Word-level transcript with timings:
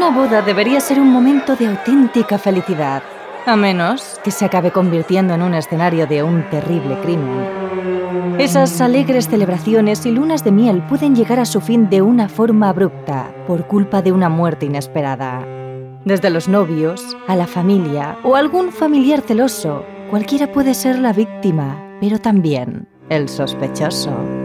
Una 0.00 0.16
boda 0.16 0.40
debería 0.40 0.80
ser 0.80 0.98
un 0.98 1.12
momento 1.12 1.56
de 1.56 1.66
auténtica 1.66 2.38
felicidad, 2.38 3.02
a 3.44 3.54
menos 3.54 4.18
que 4.24 4.30
se 4.30 4.46
acabe 4.46 4.70
convirtiendo 4.70 5.34
en 5.34 5.42
un 5.42 5.52
escenario 5.52 6.06
de 6.06 6.22
un 6.22 6.48
terrible 6.48 6.98
crimen. 7.02 8.38
Esas 8.38 8.80
alegres 8.80 9.28
celebraciones 9.28 10.06
y 10.06 10.10
lunas 10.10 10.42
de 10.42 10.52
miel 10.52 10.82
pueden 10.84 11.14
llegar 11.14 11.38
a 11.38 11.44
su 11.44 11.60
fin 11.60 11.90
de 11.90 12.00
una 12.00 12.30
forma 12.30 12.70
abrupta 12.70 13.30
por 13.46 13.66
culpa 13.66 14.00
de 14.00 14.12
una 14.12 14.30
muerte 14.30 14.64
inesperada. 14.64 15.46
Desde 16.06 16.30
los 16.30 16.48
novios, 16.48 17.14
a 17.28 17.36
la 17.36 17.46
familia 17.46 18.16
o 18.24 18.36
algún 18.36 18.72
familiar 18.72 19.20
celoso, 19.20 19.84
cualquiera 20.08 20.50
puede 20.50 20.72
ser 20.72 20.98
la 20.98 21.12
víctima, 21.12 21.98
pero 22.00 22.18
también 22.18 22.88
el 23.10 23.28
sospechoso. 23.28 24.39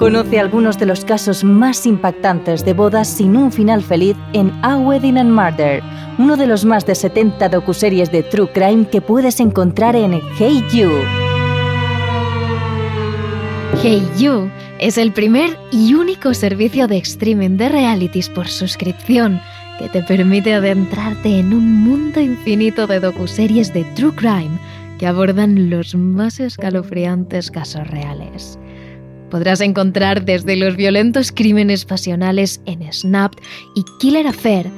Conoce 0.00 0.40
algunos 0.40 0.78
de 0.78 0.86
los 0.86 1.04
casos 1.04 1.44
más 1.44 1.84
impactantes 1.84 2.64
de 2.64 2.72
bodas 2.72 3.06
sin 3.06 3.36
un 3.36 3.52
final 3.52 3.82
feliz 3.82 4.16
en 4.32 4.50
A 4.62 4.78
Wedding 4.78 5.18
and 5.18 5.30
Murder, 5.30 5.82
uno 6.16 6.38
de 6.38 6.46
los 6.46 6.64
más 6.64 6.86
de 6.86 6.94
70 6.94 7.50
docuseries 7.50 8.10
de 8.10 8.22
True 8.22 8.50
Crime 8.50 8.88
que 8.88 9.02
puedes 9.02 9.40
encontrar 9.40 9.96
en 9.96 10.18
Hey 10.38 10.64
You. 10.72 10.90
Hey 13.82 14.02
You 14.16 14.50
es 14.78 14.96
el 14.96 15.12
primer 15.12 15.58
y 15.70 15.92
único 15.92 16.32
servicio 16.32 16.88
de 16.88 16.96
streaming 16.96 17.58
de 17.58 17.68
realities 17.68 18.30
por 18.30 18.48
suscripción 18.48 19.38
que 19.78 19.90
te 19.90 20.02
permite 20.02 20.54
adentrarte 20.54 21.40
en 21.40 21.52
un 21.52 21.74
mundo 21.74 22.22
infinito 22.22 22.86
de 22.86 23.00
docuseries 23.00 23.74
de 23.74 23.84
true 23.94 24.14
crime 24.14 24.58
que 24.98 25.06
abordan 25.06 25.68
los 25.68 25.94
más 25.94 26.40
escalofriantes 26.40 27.50
casos 27.50 27.86
reales. 27.88 28.58
Podrás 29.30 29.60
encontrar 29.60 30.24
desde 30.24 30.56
los 30.56 30.76
violentos 30.76 31.30
crímenes 31.30 31.84
pasionales 31.84 32.60
en 32.66 32.92
Snapped 32.92 33.38
y 33.74 33.84
Killer 34.00 34.26
Affair 34.26 34.70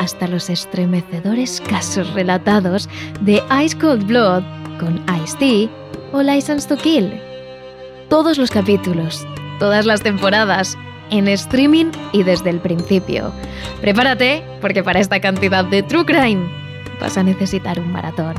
hasta 0.00 0.26
los 0.26 0.48
estremecedores 0.48 1.60
casos 1.68 2.12
relatados 2.14 2.88
de 3.20 3.42
Ice 3.62 3.76
Cold 3.76 4.06
Blood 4.06 4.42
con 4.80 5.04
Ice-T 5.22 5.68
o 6.12 6.22
License 6.22 6.66
to 6.68 6.76
Kill. 6.76 7.12
Todos 8.08 8.38
los 8.38 8.50
capítulos, 8.50 9.26
todas 9.58 9.84
las 9.84 10.02
temporadas, 10.02 10.78
en 11.10 11.28
streaming 11.28 11.90
y 12.12 12.22
desde 12.22 12.50
el 12.50 12.60
principio. 12.60 13.32
Prepárate, 13.80 14.42
porque 14.60 14.82
para 14.82 15.00
esta 15.00 15.20
cantidad 15.20 15.64
de 15.64 15.82
True 15.82 16.04
Crime 16.04 16.67
vas 17.00 17.16
a 17.16 17.22
necesitar 17.22 17.80
un 17.80 17.92
maratón. 17.92 18.34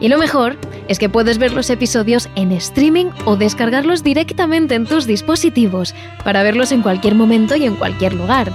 Y 0.00 0.08
lo 0.08 0.18
mejor 0.18 0.56
es 0.88 0.98
que 0.98 1.08
puedes 1.08 1.38
ver 1.38 1.52
los 1.52 1.70
episodios 1.70 2.28
en 2.36 2.52
streaming 2.52 3.06
o 3.24 3.36
descargarlos 3.36 4.02
directamente 4.02 4.74
en 4.74 4.86
tus 4.86 5.06
dispositivos 5.06 5.94
para 6.24 6.42
verlos 6.42 6.72
en 6.72 6.82
cualquier 6.82 7.14
momento 7.14 7.56
y 7.56 7.64
en 7.64 7.76
cualquier 7.76 8.12
lugar. 8.12 8.52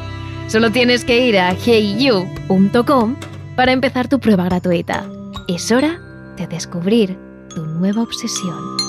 Solo 0.48 0.72
tienes 0.72 1.06
que 1.06 1.26
ir 1.26 1.38
a 1.40 1.52
heyu.com 1.52 3.16
para 3.56 3.72
empezar 3.72 4.08
tu 4.08 4.20
prueba 4.20 4.46
gratuita. 4.46 5.06
Es 5.48 5.72
hora 5.72 6.00
de 6.38 6.48
descubrir 6.48 7.18
tu 7.54 7.66
nueva 7.66 8.04
obsesión. 8.04 8.81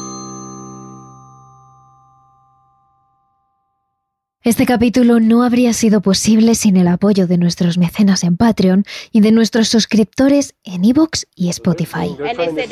Este 4.44 4.66
capítulo 4.66 5.20
no 5.20 5.44
habría 5.44 5.72
sido 5.72 6.00
posible 6.00 6.56
sin 6.56 6.76
el 6.76 6.88
apoyo 6.88 7.28
de 7.28 7.38
nuestros 7.38 7.78
mecenas 7.78 8.24
en 8.24 8.36
Patreon 8.36 8.84
y 9.12 9.20
de 9.20 9.30
nuestros 9.30 9.68
suscriptores 9.68 10.56
en 10.64 10.84
Evox 10.84 11.28
y 11.36 11.48
Spotify. 11.48 12.16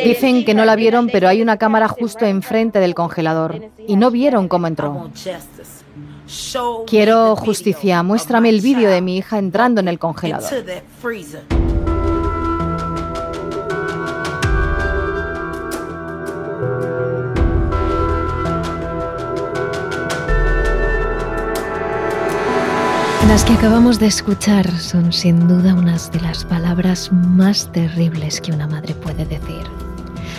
Dicen 0.02 0.44
que 0.44 0.52
no 0.52 0.64
la 0.64 0.74
vieron, 0.74 1.08
pero 1.12 1.28
hay 1.28 1.42
una 1.42 1.58
cámara 1.58 1.86
justo 1.86 2.24
enfrente 2.24 2.80
del 2.80 2.96
congelador 2.96 3.70
y 3.86 3.94
no 3.94 4.10
vieron 4.10 4.48
cómo 4.48 4.66
entró. 4.66 5.12
Quiero 6.88 7.36
justicia. 7.36 8.02
Muéstrame 8.02 8.48
el 8.48 8.60
vídeo 8.60 8.90
de 8.90 9.00
mi 9.00 9.18
hija 9.18 9.38
entrando 9.38 9.80
en 9.80 9.86
el 9.86 10.00
congelador. 10.00 10.50
Las 23.28 23.44
que 23.44 23.52
acabamos 23.52 24.00
de 24.00 24.06
escuchar 24.06 24.70
son 24.80 25.12
sin 25.12 25.46
duda 25.46 25.74
unas 25.74 26.10
de 26.10 26.20
las 26.20 26.44
palabras 26.44 27.12
más 27.12 27.70
terribles 27.70 28.40
que 28.40 28.52
una 28.52 28.66
madre 28.66 28.94
puede 28.94 29.24
decir. 29.24 29.62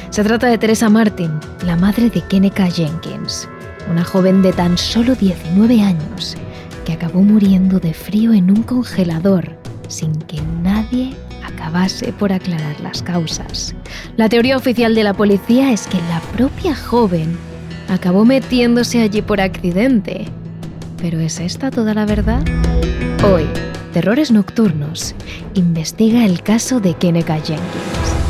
Se 0.09 0.23
trata 0.23 0.47
de 0.47 0.57
Teresa 0.57 0.89
Martin, 0.89 1.31
la 1.65 1.77
madre 1.77 2.09
de 2.09 2.21
Kenneka 2.21 2.67
Jenkins, 2.67 3.47
una 3.89 4.03
joven 4.03 4.41
de 4.41 4.51
tan 4.51 4.77
solo 4.77 5.15
19 5.15 5.81
años 5.81 6.35
que 6.85 6.93
acabó 6.93 7.21
muriendo 7.21 7.79
de 7.79 7.93
frío 7.93 8.33
en 8.33 8.51
un 8.51 8.63
congelador 8.63 9.55
sin 9.87 10.13
que 10.23 10.41
nadie 10.61 11.15
acabase 11.45 12.11
por 12.13 12.33
aclarar 12.33 12.79
las 12.81 13.03
causas. 13.03 13.75
La 14.17 14.27
teoría 14.27 14.57
oficial 14.57 14.95
de 14.95 15.03
la 15.03 15.13
policía 15.13 15.71
es 15.71 15.87
que 15.87 15.97
la 16.09 16.19
propia 16.35 16.75
joven 16.75 17.37
acabó 17.89 18.25
metiéndose 18.25 19.01
allí 19.01 19.21
por 19.21 19.39
accidente 19.39 20.27
¿Pero 21.01 21.19
es 21.19 21.39
esta 21.39 21.71
toda 21.71 21.95
la 21.95 22.05
verdad? 22.05 22.43
Hoy, 23.25 23.45
Terrores 23.91 24.31
Nocturnos 24.31 25.15
investiga 25.55 26.25
el 26.25 26.43
caso 26.43 26.79
de 26.79 26.93
Kenneka 26.93 27.37
Jenkins. 27.37 28.20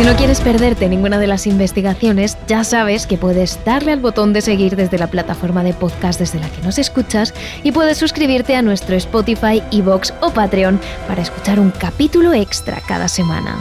Si 0.00 0.06
no 0.06 0.16
quieres 0.16 0.40
perderte 0.40 0.88
ninguna 0.88 1.18
de 1.18 1.26
las 1.26 1.46
investigaciones, 1.46 2.38
ya 2.46 2.64
sabes 2.64 3.06
que 3.06 3.18
puedes 3.18 3.62
darle 3.66 3.92
al 3.92 4.00
botón 4.00 4.32
de 4.32 4.40
seguir 4.40 4.74
desde 4.74 4.96
la 4.96 5.08
plataforma 5.08 5.62
de 5.62 5.74
podcast 5.74 6.18
desde 6.18 6.40
la 6.40 6.48
que 6.48 6.62
nos 6.62 6.78
escuchas 6.78 7.34
y 7.64 7.72
puedes 7.72 7.98
suscribirte 7.98 8.56
a 8.56 8.62
nuestro 8.62 8.96
Spotify, 8.96 9.62
Evox 9.70 10.14
o 10.22 10.30
Patreon 10.30 10.80
para 11.06 11.20
escuchar 11.20 11.60
un 11.60 11.70
capítulo 11.70 12.32
extra 12.32 12.80
cada 12.80 13.08
semana. 13.08 13.58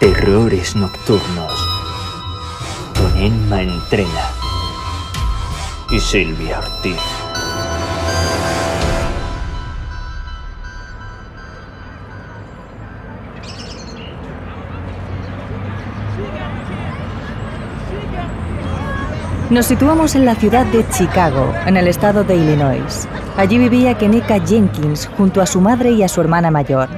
Terrores 0.00 0.74
nocturnos 0.74 1.52
con 2.98 3.22
Emma 3.22 3.60
Entrena 3.60 4.30
y 5.90 6.00
Silvia 6.00 6.60
Ortiz. 6.60 7.15
Nos 19.48 19.66
situamos 19.66 20.16
en 20.16 20.24
la 20.24 20.34
ciudad 20.34 20.66
de 20.66 20.84
Chicago, 20.88 21.52
en 21.66 21.76
el 21.76 21.86
estado 21.86 22.24
de 22.24 22.34
Illinois. 22.34 23.06
Allí 23.36 23.58
vivía 23.58 23.96
Kenika 23.96 24.44
Jenkins 24.44 25.08
junto 25.16 25.40
a 25.40 25.46
su 25.46 25.60
madre 25.60 25.92
y 25.92 26.02
a 26.02 26.08
su 26.08 26.20
hermana 26.20 26.50
mayor. 26.50 26.88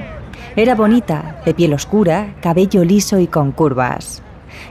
Era 0.55 0.73
bonita, 0.73 1.39
de 1.45 1.53
piel 1.53 1.73
oscura, 1.75 2.33
cabello 2.41 2.83
liso 2.83 3.19
y 3.19 3.27
con 3.27 3.51
curvas. 3.51 4.23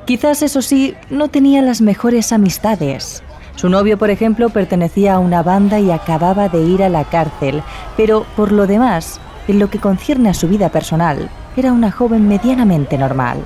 Quizás 0.06 0.42
eso 0.42 0.60
sí, 0.60 0.96
no 1.08 1.28
tenía 1.28 1.62
las 1.62 1.80
mejores 1.80 2.32
amistades. 2.32 3.22
Su 3.54 3.68
novio, 3.68 3.96
por 3.96 4.10
ejemplo, 4.10 4.48
pertenecía 4.48 5.14
a 5.14 5.18
una 5.20 5.44
banda 5.44 5.78
y 5.78 5.92
acababa 5.92 6.48
de 6.48 6.60
ir 6.60 6.82
a 6.82 6.88
la 6.88 7.04
cárcel, 7.04 7.62
pero 7.96 8.26
por 8.34 8.50
lo 8.50 8.66
demás, 8.66 9.20
en 9.46 9.60
lo 9.60 9.70
que 9.70 9.78
concierne 9.78 10.30
a 10.30 10.34
su 10.34 10.48
vida 10.48 10.68
personal, 10.70 11.30
era 11.56 11.72
una 11.72 11.92
joven 11.92 12.26
medianamente 12.26 12.98
normal. 12.98 13.38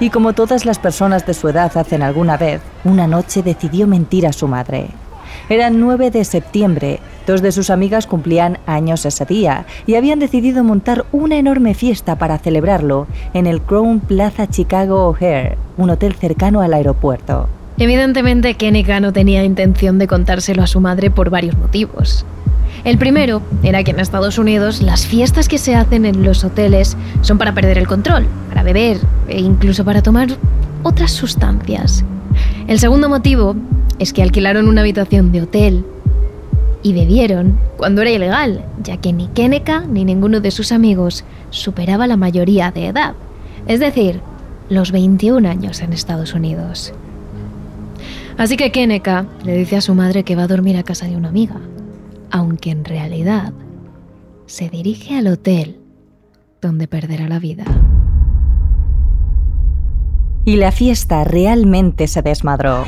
Y 0.00 0.10
como 0.10 0.32
todas 0.32 0.64
las 0.64 0.78
personas 0.78 1.26
de 1.26 1.34
su 1.34 1.48
edad 1.48 1.76
hacen 1.76 2.02
alguna 2.02 2.36
vez, 2.36 2.60
una 2.84 3.06
noche 3.08 3.42
decidió 3.42 3.86
mentir 3.86 4.26
a 4.26 4.32
su 4.32 4.46
madre. 4.46 4.90
Era 5.48 5.70
9 5.70 6.10
de 6.10 6.24
septiembre, 6.24 7.00
dos 7.26 7.42
de 7.42 7.52
sus 7.52 7.70
amigas 7.70 8.06
cumplían 8.06 8.58
años 8.66 9.04
ese 9.04 9.24
día 9.24 9.66
y 9.86 9.96
habían 9.96 10.18
decidido 10.18 10.62
montar 10.62 11.04
una 11.10 11.36
enorme 11.36 11.74
fiesta 11.74 12.16
para 12.16 12.38
celebrarlo 12.38 13.06
en 13.34 13.46
el 13.46 13.60
Crown 13.60 14.00
Plaza 14.00 14.46
Chicago 14.46 15.08
O'Hare, 15.08 15.58
un 15.76 15.90
hotel 15.90 16.14
cercano 16.14 16.60
al 16.60 16.74
aeropuerto. 16.74 17.48
Evidentemente, 17.78 18.54
Kenika 18.54 18.98
no 18.98 19.12
tenía 19.12 19.44
intención 19.44 19.98
de 19.98 20.08
contárselo 20.08 20.62
a 20.62 20.66
su 20.66 20.80
madre 20.80 21.10
por 21.10 21.30
varios 21.30 21.56
motivos. 21.56 22.24
El 22.84 22.98
primero 22.98 23.42
era 23.62 23.84
que 23.84 23.92
en 23.92 24.00
Estados 24.00 24.38
Unidos 24.38 24.82
las 24.82 25.06
fiestas 25.06 25.48
que 25.48 25.58
se 25.58 25.74
hacen 25.74 26.04
en 26.04 26.24
los 26.24 26.44
hoteles 26.44 26.96
son 27.22 27.38
para 27.38 27.54
perder 27.54 27.78
el 27.78 27.86
control, 27.86 28.26
para 28.48 28.62
beber 28.62 28.98
e 29.28 29.40
incluso 29.40 29.84
para 29.84 30.02
tomar 30.02 30.28
otras 30.82 31.12
sustancias. 31.12 32.04
El 32.66 32.78
segundo 32.78 33.08
motivo 33.08 33.54
es 33.98 34.12
que 34.12 34.22
alquilaron 34.22 34.68
una 34.68 34.80
habitación 34.80 35.32
de 35.32 35.42
hotel 35.42 35.84
y 36.82 36.92
bebieron 36.92 37.58
cuando 37.76 38.02
era 38.02 38.10
ilegal, 38.10 38.64
ya 38.82 38.96
que 38.96 39.12
ni 39.12 39.28
Keneka 39.28 39.80
ni 39.80 40.04
ninguno 40.04 40.40
de 40.40 40.50
sus 40.50 40.72
amigos 40.72 41.24
superaba 41.50 42.06
la 42.06 42.16
mayoría 42.16 42.70
de 42.70 42.86
edad, 42.86 43.14
es 43.66 43.80
decir, 43.80 44.20
los 44.68 44.92
21 44.92 45.48
años 45.48 45.80
en 45.80 45.92
Estados 45.92 46.34
Unidos. 46.34 46.92
Así 48.38 48.56
que 48.56 48.70
Keneka 48.70 49.26
le 49.44 49.56
dice 49.56 49.76
a 49.76 49.80
su 49.80 49.96
madre 49.96 50.22
que 50.22 50.36
va 50.36 50.44
a 50.44 50.46
dormir 50.46 50.76
a 50.76 50.84
casa 50.84 51.06
de 51.06 51.16
una 51.16 51.28
amiga, 51.28 51.56
aunque 52.30 52.70
en 52.70 52.84
realidad 52.84 53.52
se 54.46 54.70
dirige 54.70 55.18
al 55.18 55.26
hotel 55.26 55.80
donde 56.62 56.86
perderá 56.86 57.28
la 57.28 57.40
vida. 57.40 57.64
Y 60.44 60.54
la 60.54 60.70
fiesta 60.70 61.24
realmente 61.24 62.06
se 62.06 62.22
desmadró. 62.22 62.84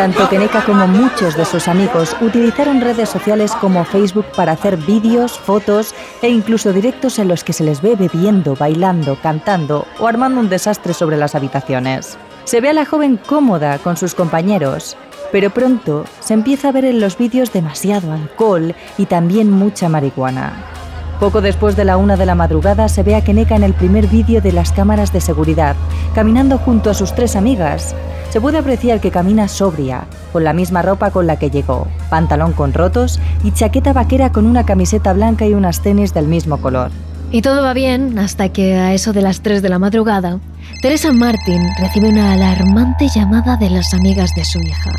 Tanto 0.00 0.30
Keneka 0.30 0.64
como 0.64 0.86
muchos 0.86 1.36
de 1.36 1.44
sus 1.44 1.68
amigos 1.68 2.16
utilizaron 2.22 2.80
redes 2.80 3.10
sociales 3.10 3.52
como 3.60 3.84
Facebook 3.84 4.24
para 4.34 4.52
hacer 4.52 4.78
vídeos, 4.78 5.38
fotos 5.38 5.94
e 6.22 6.30
incluso 6.30 6.72
directos 6.72 7.18
en 7.18 7.28
los 7.28 7.44
que 7.44 7.52
se 7.52 7.64
les 7.64 7.82
ve 7.82 7.96
bebiendo, 7.96 8.56
bailando, 8.56 9.18
cantando 9.22 9.86
o 9.98 10.06
armando 10.06 10.40
un 10.40 10.48
desastre 10.48 10.94
sobre 10.94 11.18
las 11.18 11.34
habitaciones. 11.34 12.16
Se 12.44 12.62
ve 12.62 12.70
a 12.70 12.72
la 12.72 12.86
joven 12.86 13.18
cómoda 13.18 13.76
con 13.76 13.98
sus 13.98 14.14
compañeros, 14.14 14.96
pero 15.32 15.50
pronto 15.50 16.06
se 16.20 16.32
empieza 16.32 16.70
a 16.70 16.72
ver 16.72 16.86
en 16.86 16.98
los 16.98 17.18
vídeos 17.18 17.52
demasiado 17.52 18.10
alcohol 18.10 18.74
y 18.96 19.04
también 19.04 19.50
mucha 19.50 19.90
marihuana. 19.90 20.79
Poco 21.20 21.42
después 21.42 21.76
de 21.76 21.84
la 21.84 21.98
una 21.98 22.16
de 22.16 22.24
la 22.24 22.34
madrugada 22.34 22.88
se 22.88 23.02
ve 23.02 23.14
a 23.14 23.22
Keneka 23.22 23.54
en 23.54 23.62
el 23.62 23.74
primer 23.74 24.06
vídeo 24.06 24.40
de 24.40 24.52
las 24.52 24.72
cámaras 24.72 25.12
de 25.12 25.20
seguridad, 25.20 25.76
caminando 26.14 26.56
junto 26.56 26.88
a 26.88 26.94
sus 26.94 27.14
tres 27.14 27.36
amigas, 27.36 27.94
se 28.30 28.40
puede 28.40 28.56
apreciar 28.56 29.00
que 29.00 29.10
camina 29.10 29.46
sobria, 29.46 30.06
con 30.32 30.44
la 30.44 30.54
misma 30.54 30.80
ropa 30.80 31.10
con 31.10 31.26
la 31.26 31.38
que 31.38 31.50
llegó, 31.50 31.88
pantalón 32.08 32.54
con 32.54 32.72
rotos 32.72 33.20
y 33.44 33.52
chaqueta 33.52 33.92
vaquera 33.92 34.32
con 34.32 34.46
una 34.46 34.64
camiseta 34.64 35.12
blanca 35.12 35.44
y 35.46 35.52
unas 35.52 35.82
tenis 35.82 36.14
del 36.14 36.26
mismo 36.26 36.58
color. 36.58 36.90
Y 37.30 37.42
todo 37.42 37.62
va 37.62 37.74
bien 37.74 38.18
hasta 38.18 38.48
que 38.48 38.76
a 38.76 38.94
eso 38.94 39.12
de 39.12 39.20
las 39.20 39.42
3 39.42 39.60
de 39.60 39.68
la 39.68 39.78
madrugada, 39.78 40.38
Teresa 40.80 41.12
Martin 41.12 41.62
recibe 41.78 42.08
una 42.08 42.32
alarmante 42.32 43.08
llamada 43.14 43.58
de 43.58 43.68
las 43.68 43.92
amigas 43.92 44.30
de 44.34 44.44
su 44.46 44.58
hija. 44.60 44.92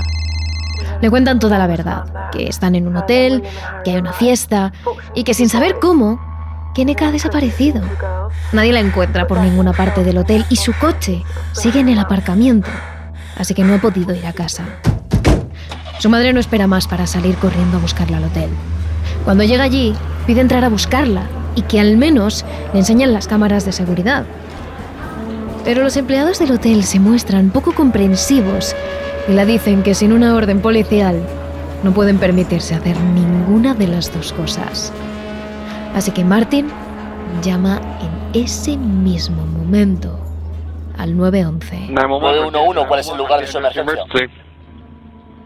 Le 1.02 1.10
cuentan 1.10 1.40
toda 1.40 1.58
la 1.58 1.68
verdad, 1.68 2.30
que 2.32 2.48
están 2.48 2.76
en 2.76 2.88
un 2.88 2.98
hotel, 2.98 3.44
que 3.84 3.92
hay 3.92 3.98
una 3.98 4.14
fiesta 4.14 4.72
y 5.16 5.24
que 5.24 5.34
sin 5.34 5.50
saber 5.50 5.78
cómo, 5.82 6.20
Keneka 6.76 7.08
ha 7.08 7.12
desaparecido. 7.12 7.82
Nadie 8.54 8.72
la 8.72 8.80
encuentra 8.80 9.28
por 9.28 9.40
ninguna 9.40 9.74
parte 9.74 10.04
del 10.04 10.20
hotel 10.20 10.46
y 10.50 10.56
su 10.56 10.74
coche 10.74 11.24
sigue 11.54 11.80
en 11.80 11.90
el 11.90 12.00
aparcamiento 12.00 12.70
así 13.42 13.54
que 13.54 13.64
no 13.64 13.74
he 13.74 13.80
podido 13.80 14.16
ir 14.16 14.26
a 14.26 14.34
casa. 14.34 14.64
Su 16.00 16.10
madre 16.10 16.34
no 16.34 16.40
espera 16.40 16.68
más 16.68 16.88
para 16.88 17.08
salir 17.08 17.36
corriendo 17.36 17.78
a 17.78 17.82
buscarla 17.82 18.18
al 18.18 18.26
hotel. 18.26 18.50
Cuando 19.26 19.44
llega 19.44 19.64
allí, 19.64 19.96
pide 20.26 20.42
entrar 20.42 20.64
a 20.64 20.70
buscarla 20.70 21.24
y 21.56 21.64
que 21.64 21.80
al 21.80 21.98
menos 21.98 22.46
le 22.74 22.80
enseñen 22.80 23.14
las 23.14 23.28
cámaras 23.28 23.66
de 23.66 23.72
seguridad. 23.72 24.26
Pero 25.64 25.84
los 25.84 25.98
empleados 25.98 26.40
del 26.40 26.52
hotel 26.52 26.84
se 26.84 27.00
muestran 27.00 27.52
poco 27.52 27.74
comprensivos 27.74 28.76
y 29.28 29.34
la 29.34 29.46
dicen 29.46 29.84
que 29.84 29.94
sin 29.94 30.14
una 30.14 30.36
orden 30.36 30.62
policial 30.62 31.22
no 31.84 31.92
pueden 31.94 32.18
permitirse 32.18 32.76
hacer 32.76 33.00
ninguna 33.00 33.74
de 33.74 33.88
las 33.88 34.14
dos 34.14 34.34
cosas. 34.34 34.94
Así 35.96 36.12
que 36.12 36.24
Martin 36.24 36.70
llama 37.42 37.80
en 38.02 38.42
ese 38.42 38.78
mismo 38.78 39.46
momento 39.46 40.20
al 40.98 41.18
911. 41.18 41.88
911, 41.90 42.88
¿cuál 42.88 43.00
es 43.00 43.10
el 43.10 43.18
lugar 43.18 43.40
de 43.42 43.48
su 43.48 43.58
emergencia? 43.58 44.04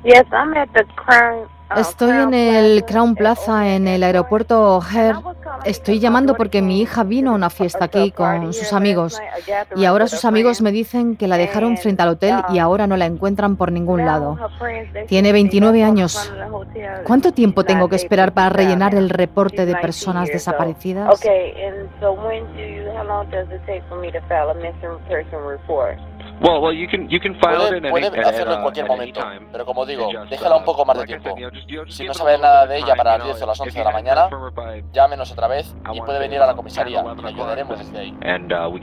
Yes, 0.03 0.25
I'm 0.31 0.53
at 0.53 0.69
the 0.73 0.85
Crown 0.95 1.47
Estoy 1.77 2.11
en 2.11 2.33
el 2.33 2.85
Crown 2.85 3.15
Plaza, 3.15 3.75
en 3.75 3.87
el 3.87 4.03
aeropuerto 4.03 4.77
O'Hare. 4.77 5.15
Estoy 5.65 5.99
llamando 5.99 6.35
porque 6.35 6.61
mi 6.61 6.81
hija 6.81 7.03
vino 7.03 7.31
a 7.31 7.33
una 7.33 7.49
fiesta 7.49 7.85
aquí 7.85 8.11
con 8.11 8.53
sus 8.53 8.71
amigos 8.73 9.19
y 9.75 9.85
ahora 9.85 10.07
sus 10.07 10.25
amigos 10.25 10.61
me 10.61 10.71
dicen 10.71 11.15
que 11.15 11.27
la 11.27 11.37
dejaron 11.37 11.77
frente 11.77 12.03
al 12.03 12.09
hotel 12.09 12.35
y 12.49 12.59
ahora 12.59 12.87
no 12.87 12.97
la 12.97 13.05
encuentran 13.05 13.55
por 13.55 13.71
ningún 13.71 14.05
lado. 14.05 14.37
Tiene 15.07 15.31
29 15.31 15.83
años. 15.83 16.31
¿Cuánto 17.05 17.31
tiempo 17.31 17.63
tengo 17.63 17.89
que 17.89 17.95
esperar 17.95 18.33
para 18.33 18.49
rellenar 18.49 18.95
el 18.95 19.09
reporte 19.09 19.65
de 19.65 19.75
personas 19.75 20.29
desaparecidas? 20.29 21.19
Puede, 27.89 28.19
hacerlo 28.21 28.55
en 28.55 28.61
cualquier 28.61 28.87
momento, 28.87 29.21
pero 29.51 29.65
como 29.65 29.85
digo, 29.85 30.09
déjala 30.29 30.57
un 30.57 30.63
poco 30.63 30.85
más 30.85 30.97
de 30.99 31.05
tiempo. 31.05 31.35
Si 31.87 32.05
no 32.05 32.13
sabe 32.13 32.37
nada 32.37 32.67
de 32.67 32.77
ella 32.77 32.95
para 32.95 33.17
las 33.17 33.27
10 33.27 33.41
o 33.41 33.45
las 33.45 33.59
11 33.59 33.77
de 33.77 33.85
la 33.85 33.91
mañana, 33.91 34.29
llámenos 34.91 35.31
otra 35.31 35.47
vez 35.47 35.75
y 35.93 36.01
puede 36.01 36.19
venir 36.19 36.39
a 36.41 36.47
la 36.47 36.55
comisaría 36.55 37.03
y 37.17 37.21
le 37.21 37.27
ayudaremos 37.27 37.79
desde 37.79 37.97
ahí. 37.97 38.11
Uh, 38.11 38.79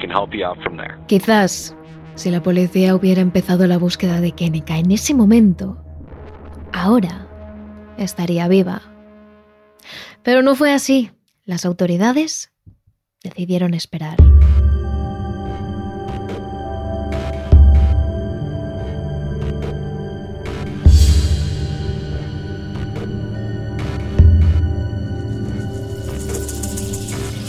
Quizás, 1.06 1.76
si 2.14 2.30
la 2.30 2.42
policía 2.42 2.94
hubiera 2.94 3.20
empezado 3.20 3.66
la 3.66 3.78
búsqueda 3.78 4.20
de 4.20 4.32
Kenika 4.32 4.78
en 4.78 4.90
ese 4.90 5.14
momento, 5.14 5.76
ahora 6.72 7.26
estaría 7.98 8.48
viva. 8.48 8.82
Pero 10.22 10.42
no 10.42 10.54
fue 10.54 10.72
así. 10.72 11.10
Las 11.44 11.64
autoridades 11.64 12.52
decidieron 13.22 13.74
esperar. 13.74 14.16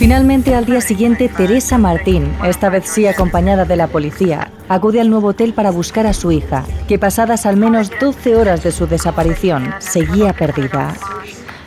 Finalmente, 0.04 0.54
al 0.54 0.66
día 0.66 0.82
siguiente, 0.82 1.30
Teresa 1.30 1.78
Martín, 1.78 2.30
esta 2.44 2.68
vez 2.68 2.84
sí 2.90 3.08
acompañada 3.08 3.64
de 3.64 3.78
la 3.78 3.88
policía, 3.88 4.52
acude 4.68 5.00
al 5.00 5.10
nuevo 5.10 5.30
hotel 5.30 5.54
para 5.54 5.72
buscar 5.72 6.08
a 6.08 6.12
su 6.12 6.30
hija, 6.30 6.66
que 6.90 7.00
pasadas 7.00 7.46
al 7.46 7.56
menos 7.56 7.90
12 8.02 8.36
horas 8.36 8.64
de 8.64 8.74
su 8.74 8.86
desaparición, 8.86 9.74
seguía 9.80 10.34
perdida. 10.34 10.94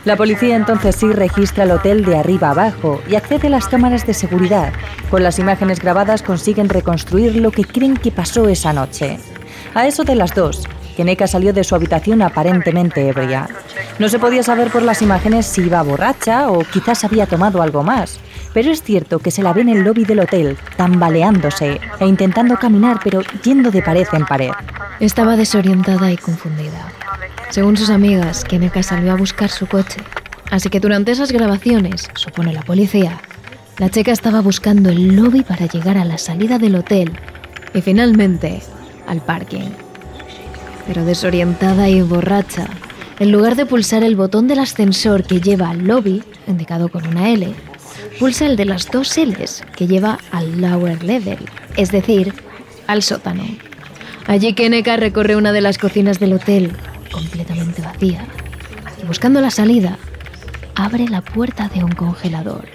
La 0.05 0.15
policía 0.15 0.55
entonces 0.55 0.97
sí 0.97 1.11
registra 1.11 1.63
el 1.63 1.71
hotel 1.71 2.05
de 2.05 2.15
arriba 2.15 2.51
abajo 2.51 3.01
y 3.09 3.15
accede 3.15 3.47
a 3.47 3.49
las 3.49 3.67
cámaras 3.67 4.05
de 4.05 4.13
seguridad. 4.13 4.71
Con 5.09 5.23
las 5.23 5.39
imágenes 5.39 5.79
grabadas 5.79 6.21
consiguen 6.21 6.69
reconstruir 6.69 7.37
lo 7.37 7.49
que 7.49 7.63
creen 7.63 7.97
que 7.97 8.11
pasó 8.11 8.47
esa 8.49 8.71
noche. 8.71 9.17
A 9.73 9.87
eso 9.87 10.03
de 10.03 10.13
las 10.13 10.35
dos, 10.35 10.67
Keneka 10.97 11.27
salió 11.27 11.53
de 11.53 11.63
su 11.63 11.75
habitación 11.75 12.23
aparentemente 12.23 13.07
ebria. 13.07 13.47
No 13.99 14.09
se 14.09 14.17
podía 14.17 14.41
saber 14.41 14.71
por 14.71 14.81
las 14.81 15.03
imágenes 15.03 15.45
si 15.45 15.61
iba 15.61 15.83
borracha 15.83 16.49
o 16.49 16.63
quizás 16.63 17.03
había 17.03 17.27
tomado 17.27 17.61
algo 17.61 17.83
más, 17.83 18.19
pero 18.51 18.71
es 18.71 18.81
cierto 18.81 19.19
que 19.19 19.29
se 19.29 19.43
la 19.43 19.53
ve 19.53 19.61
en 19.61 19.69
el 19.69 19.83
lobby 19.83 20.05
del 20.05 20.21
hotel, 20.21 20.57
tambaleándose 20.75 21.79
e 21.99 22.07
intentando 22.07 22.57
caminar, 22.57 22.99
pero 23.03 23.21
yendo 23.43 23.69
de 23.69 23.83
pared 23.83 24.07
en 24.11 24.25
pared. 24.25 24.49
Estaba 24.99 25.35
desorientada 25.35 26.11
y 26.11 26.17
confundida. 26.17 26.87
Según 27.51 27.77
sus 27.77 27.91
amigas, 27.91 28.43
Keneka 28.43 28.81
salió 28.81 29.11
a 29.11 29.17
buscar 29.17 29.51
su 29.51 29.67
coche. 29.67 30.01
Así 30.49 30.69
que 30.69 30.79
durante 30.79 31.11
esas 31.11 31.31
grabaciones, 31.31 32.09
supone 32.15 32.53
la 32.53 32.63
policía, 32.63 33.21
la 33.77 33.89
chica 33.89 34.11
estaba 34.11 34.41
buscando 34.41 34.89
el 34.89 35.15
lobby 35.15 35.43
para 35.43 35.67
llegar 35.67 35.99
a 35.99 36.05
la 36.05 36.17
salida 36.17 36.57
del 36.57 36.75
hotel 36.75 37.11
y 37.75 37.81
finalmente 37.81 38.63
al 39.05 39.21
parking. 39.21 39.86
Pero 40.87 41.05
desorientada 41.05 41.89
y 41.89 42.01
borracha, 42.01 42.67
en 43.19 43.31
lugar 43.31 43.55
de 43.55 43.65
pulsar 43.65 44.03
el 44.03 44.15
botón 44.15 44.47
del 44.47 44.59
ascensor 44.59 45.23
que 45.23 45.41
lleva 45.41 45.69
al 45.69 45.85
lobby, 45.85 46.23
indicado 46.47 46.89
con 46.89 47.05
una 47.05 47.29
L, 47.29 47.53
pulsa 48.19 48.45
el 48.45 48.55
de 48.55 48.65
las 48.65 48.89
dos 48.89 49.17
L's 49.17 49.63
que 49.75 49.87
lleva 49.87 50.19
al 50.31 50.61
lower 50.61 51.03
level, 51.03 51.39
es 51.75 51.91
decir, 51.91 52.33
al 52.87 53.03
sótano. 53.03 53.43
Allí 54.27 54.53
Keneka 54.53 54.97
recorre 54.97 55.35
una 55.35 55.51
de 55.51 55.61
las 55.61 55.77
cocinas 55.77 56.19
del 56.19 56.33
hotel, 56.33 56.71
completamente 57.11 57.81
vacía, 57.81 58.25
y 59.01 59.05
buscando 59.05 59.41
la 59.41 59.51
salida, 59.51 59.97
abre 60.75 61.07
la 61.07 61.21
puerta 61.21 61.69
de 61.69 61.83
un 61.83 61.91
congelador. 61.91 62.65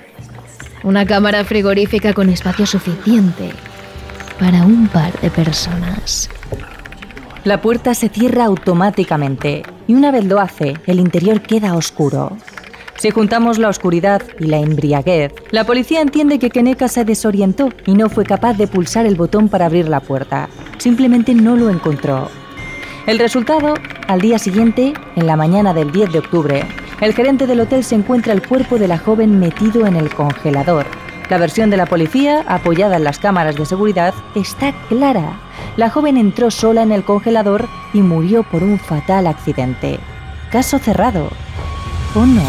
Una 0.82 1.06
cámara 1.06 1.44
frigorífica 1.44 2.12
con 2.12 2.28
espacio 2.28 2.66
suficiente 2.66 3.50
para 4.40 4.64
un 4.64 4.88
par 4.88 5.12
de 5.20 5.30
personas. 5.30 6.28
La 7.44 7.60
puerta 7.60 7.92
se 7.94 8.08
cierra 8.08 8.44
automáticamente 8.44 9.64
y 9.88 9.94
una 9.94 10.12
vez 10.12 10.24
lo 10.24 10.38
hace, 10.38 10.74
el 10.86 11.00
interior 11.00 11.42
queda 11.42 11.74
oscuro. 11.74 12.36
Si 12.98 13.10
juntamos 13.10 13.58
la 13.58 13.68
oscuridad 13.68 14.22
y 14.38 14.46
la 14.46 14.58
embriaguez, 14.58 15.32
la 15.50 15.64
policía 15.64 16.02
entiende 16.02 16.38
que 16.38 16.50
Keneka 16.50 16.86
se 16.86 17.04
desorientó 17.04 17.70
y 17.84 17.94
no 17.94 18.08
fue 18.08 18.24
capaz 18.24 18.54
de 18.54 18.68
pulsar 18.68 19.06
el 19.06 19.16
botón 19.16 19.48
para 19.48 19.66
abrir 19.66 19.88
la 19.88 19.98
puerta. 19.98 20.48
Simplemente 20.78 21.34
no 21.34 21.56
lo 21.56 21.68
encontró. 21.68 22.28
El 23.08 23.18
resultado, 23.18 23.74
al 24.06 24.20
día 24.20 24.38
siguiente, 24.38 24.92
en 25.16 25.26
la 25.26 25.34
mañana 25.34 25.74
del 25.74 25.90
10 25.90 26.12
de 26.12 26.18
octubre, 26.20 26.64
el 27.00 27.12
gerente 27.12 27.48
del 27.48 27.58
hotel 27.58 27.82
se 27.82 27.96
encuentra 27.96 28.32
el 28.32 28.46
cuerpo 28.46 28.78
de 28.78 28.86
la 28.86 28.98
joven 28.98 29.40
metido 29.40 29.84
en 29.88 29.96
el 29.96 30.14
congelador. 30.14 30.86
La 31.32 31.38
versión 31.38 31.70
de 31.70 31.78
la 31.78 31.86
policía, 31.86 32.44
apoyada 32.46 32.98
en 32.98 33.04
las 33.04 33.18
cámaras 33.18 33.56
de 33.56 33.64
seguridad, 33.64 34.12
está 34.34 34.74
clara. 34.90 35.40
La 35.78 35.88
joven 35.88 36.18
entró 36.18 36.50
sola 36.50 36.82
en 36.82 36.92
el 36.92 37.04
congelador 37.04 37.70
y 37.94 38.02
murió 38.02 38.42
por 38.42 38.62
un 38.62 38.78
fatal 38.78 39.26
accidente. 39.26 39.98
Caso 40.50 40.78
cerrado. 40.78 41.30
¿O 42.14 42.26
no? 42.26 42.44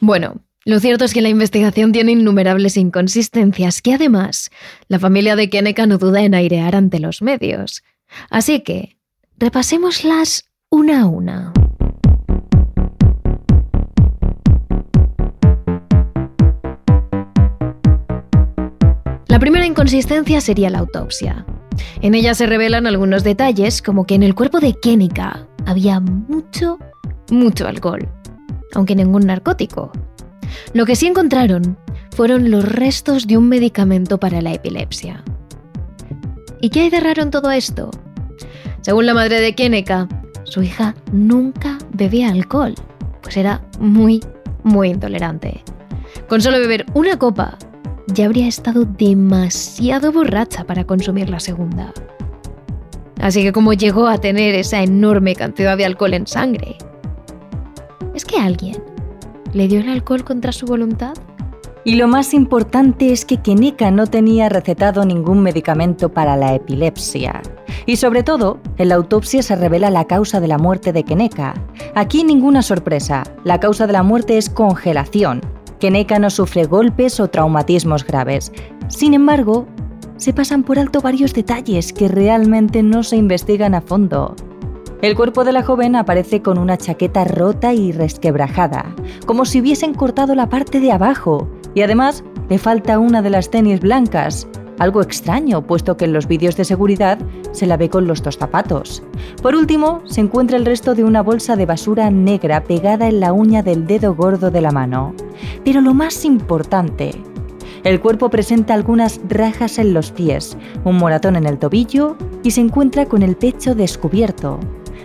Bueno, 0.00 0.40
Lo 0.64 0.80
cierto 0.80 1.04
es 1.04 1.14
que 1.14 1.22
la 1.22 1.28
investigación 1.28 1.92
tiene 1.92 2.10
innumerables 2.10 2.76
inconsistencias 2.76 3.82
que 3.82 3.94
además 3.94 4.50
la 4.88 4.98
familia 4.98 5.36
de 5.36 5.48
Keneka 5.48 5.86
no 5.86 5.98
duda 5.98 6.22
en 6.22 6.34
airear 6.34 6.74
ante 6.74 6.98
los 6.98 7.22
medios. 7.22 7.84
Así 8.30 8.62
que, 8.62 8.96
repasémoslas 9.38 10.48
una 10.70 11.02
a 11.02 11.06
una. 11.06 11.52
La 19.28 19.38
primera 19.38 19.64
inconsistencia 19.64 20.40
sería 20.40 20.68
la 20.68 20.80
autopsia. 20.80 21.46
En 22.02 22.14
ella 22.14 22.34
se 22.34 22.46
revelan 22.46 22.86
algunos 22.86 23.24
detalles 23.24 23.80
como 23.80 24.04
que 24.04 24.14
en 24.14 24.22
el 24.22 24.34
cuerpo 24.34 24.60
de 24.60 24.74
Kenika 24.74 25.46
había 25.64 26.00
mucho, 26.00 26.78
mucho 27.30 27.66
alcohol, 27.66 28.06
aunque 28.74 28.94
ningún 28.94 29.26
narcótico. 29.26 29.90
Lo 30.74 30.84
que 30.84 30.96
sí 30.96 31.06
encontraron 31.06 31.78
fueron 32.14 32.50
los 32.50 32.64
restos 32.70 33.26
de 33.26 33.38
un 33.38 33.48
medicamento 33.48 34.18
para 34.18 34.42
la 34.42 34.52
epilepsia. 34.52 35.24
¿Y 36.60 36.70
qué 36.70 36.80
hay 36.80 36.90
de 36.90 37.00
raro 37.00 37.22
en 37.22 37.30
todo 37.30 37.50
esto? 37.52 37.90
Según 38.80 39.06
la 39.06 39.14
madre 39.14 39.40
de 39.40 39.54
Kenika, 39.54 40.08
su 40.48 40.62
hija 40.62 40.94
nunca 41.12 41.78
bebía 41.92 42.30
alcohol, 42.30 42.74
pues 43.22 43.36
era 43.36 43.62
muy, 43.78 44.24
muy 44.62 44.88
intolerante. 44.88 45.62
Con 46.28 46.40
solo 46.40 46.58
beber 46.58 46.86
una 46.94 47.18
copa, 47.18 47.58
ya 48.08 48.26
habría 48.26 48.48
estado 48.48 48.84
demasiado 48.84 50.12
borracha 50.12 50.64
para 50.64 50.84
consumir 50.84 51.28
la 51.28 51.40
segunda. 51.40 51.92
Así 53.20 53.42
que 53.42 53.52
como 53.52 53.72
llegó 53.72 54.06
a 54.06 54.18
tener 54.18 54.54
esa 54.54 54.82
enorme 54.82 55.34
cantidad 55.34 55.76
de 55.76 55.84
alcohol 55.84 56.14
en 56.14 56.26
sangre, 56.26 56.78
¿es 58.14 58.24
que 58.24 58.38
alguien 58.38 58.82
le 59.52 59.68
dio 59.68 59.80
el 59.80 59.88
alcohol 59.88 60.24
contra 60.24 60.52
su 60.52 60.66
voluntad? 60.66 61.14
Y 61.84 61.94
lo 61.94 62.08
más 62.08 62.34
importante 62.34 63.12
es 63.12 63.24
que 63.24 63.38
Keneka 63.38 63.90
no 63.90 64.06
tenía 64.06 64.48
recetado 64.48 65.04
ningún 65.04 65.40
medicamento 65.40 66.08
para 66.10 66.36
la 66.36 66.54
epilepsia. 66.54 67.40
Y 67.86 67.96
sobre 67.96 68.22
todo, 68.22 68.58
en 68.76 68.88
la 68.90 68.96
autopsia 68.96 69.42
se 69.42 69.56
revela 69.56 69.90
la 69.90 70.06
causa 70.06 70.40
de 70.40 70.48
la 70.48 70.58
muerte 70.58 70.92
de 70.92 71.04
Keneka. 71.04 71.54
Aquí 71.94 72.24
ninguna 72.24 72.62
sorpresa, 72.62 73.22
la 73.44 73.60
causa 73.60 73.86
de 73.86 73.92
la 73.92 74.02
muerte 74.02 74.36
es 74.36 74.50
congelación. 74.50 75.40
Keneka 75.78 76.18
no 76.18 76.30
sufre 76.30 76.64
golpes 76.64 77.20
o 77.20 77.28
traumatismos 77.28 78.04
graves. 78.04 78.52
Sin 78.88 79.14
embargo, 79.14 79.66
se 80.16 80.32
pasan 80.32 80.64
por 80.64 80.78
alto 80.78 81.00
varios 81.00 81.32
detalles 81.32 81.92
que 81.92 82.08
realmente 82.08 82.82
no 82.82 83.04
se 83.04 83.16
investigan 83.16 83.74
a 83.74 83.80
fondo. 83.80 84.34
El 85.00 85.14
cuerpo 85.14 85.44
de 85.44 85.52
la 85.52 85.62
joven 85.62 85.94
aparece 85.94 86.42
con 86.42 86.58
una 86.58 86.76
chaqueta 86.76 87.22
rota 87.22 87.72
y 87.72 87.92
resquebrajada, 87.92 88.96
como 89.26 89.44
si 89.44 89.60
hubiesen 89.60 89.94
cortado 89.94 90.34
la 90.34 90.48
parte 90.48 90.80
de 90.80 90.90
abajo, 90.90 91.48
y 91.74 91.82
además 91.82 92.24
le 92.48 92.58
falta 92.58 92.98
una 92.98 93.22
de 93.22 93.30
las 93.30 93.50
tenis 93.50 93.80
blancas, 93.80 94.46
algo 94.78 95.02
extraño, 95.02 95.66
puesto 95.66 95.96
que 95.96 96.04
en 96.04 96.12
los 96.12 96.26
vídeos 96.26 96.56
de 96.56 96.64
seguridad 96.64 97.18
se 97.52 97.66
la 97.66 97.76
ve 97.76 97.88
con 97.90 98.06
los 98.06 98.22
dos 98.22 98.38
zapatos. 98.38 99.02
Por 99.42 99.54
último, 99.54 100.02
se 100.04 100.20
encuentra 100.20 100.56
el 100.56 100.64
resto 100.64 100.94
de 100.94 101.04
una 101.04 101.22
bolsa 101.22 101.56
de 101.56 101.66
basura 101.66 102.10
negra 102.10 102.62
pegada 102.64 103.08
en 103.08 103.20
la 103.20 103.32
uña 103.32 103.62
del 103.62 103.86
dedo 103.86 104.14
gordo 104.14 104.50
de 104.50 104.60
la 104.60 104.70
mano. 104.70 105.14
Pero 105.64 105.80
lo 105.80 105.94
más 105.94 106.24
importante, 106.24 107.10
el 107.84 108.00
cuerpo 108.00 108.30
presenta 108.30 108.74
algunas 108.74 109.20
rajas 109.28 109.78
en 109.78 109.94
los 109.94 110.10
pies, 110.10 110.56
un 110.84 110.96
moratón 110.96 111.36
en 111.36 111.46
el 111.46 111.58
tobillo 111.58 112.16
y 112.42 112.50
se 112.50 112.60
encuentra 112.60 113.06
con 113.06 113.22
el 113.22 113.36
pecho 113.36 113.74
descubierto. 113.74 114.58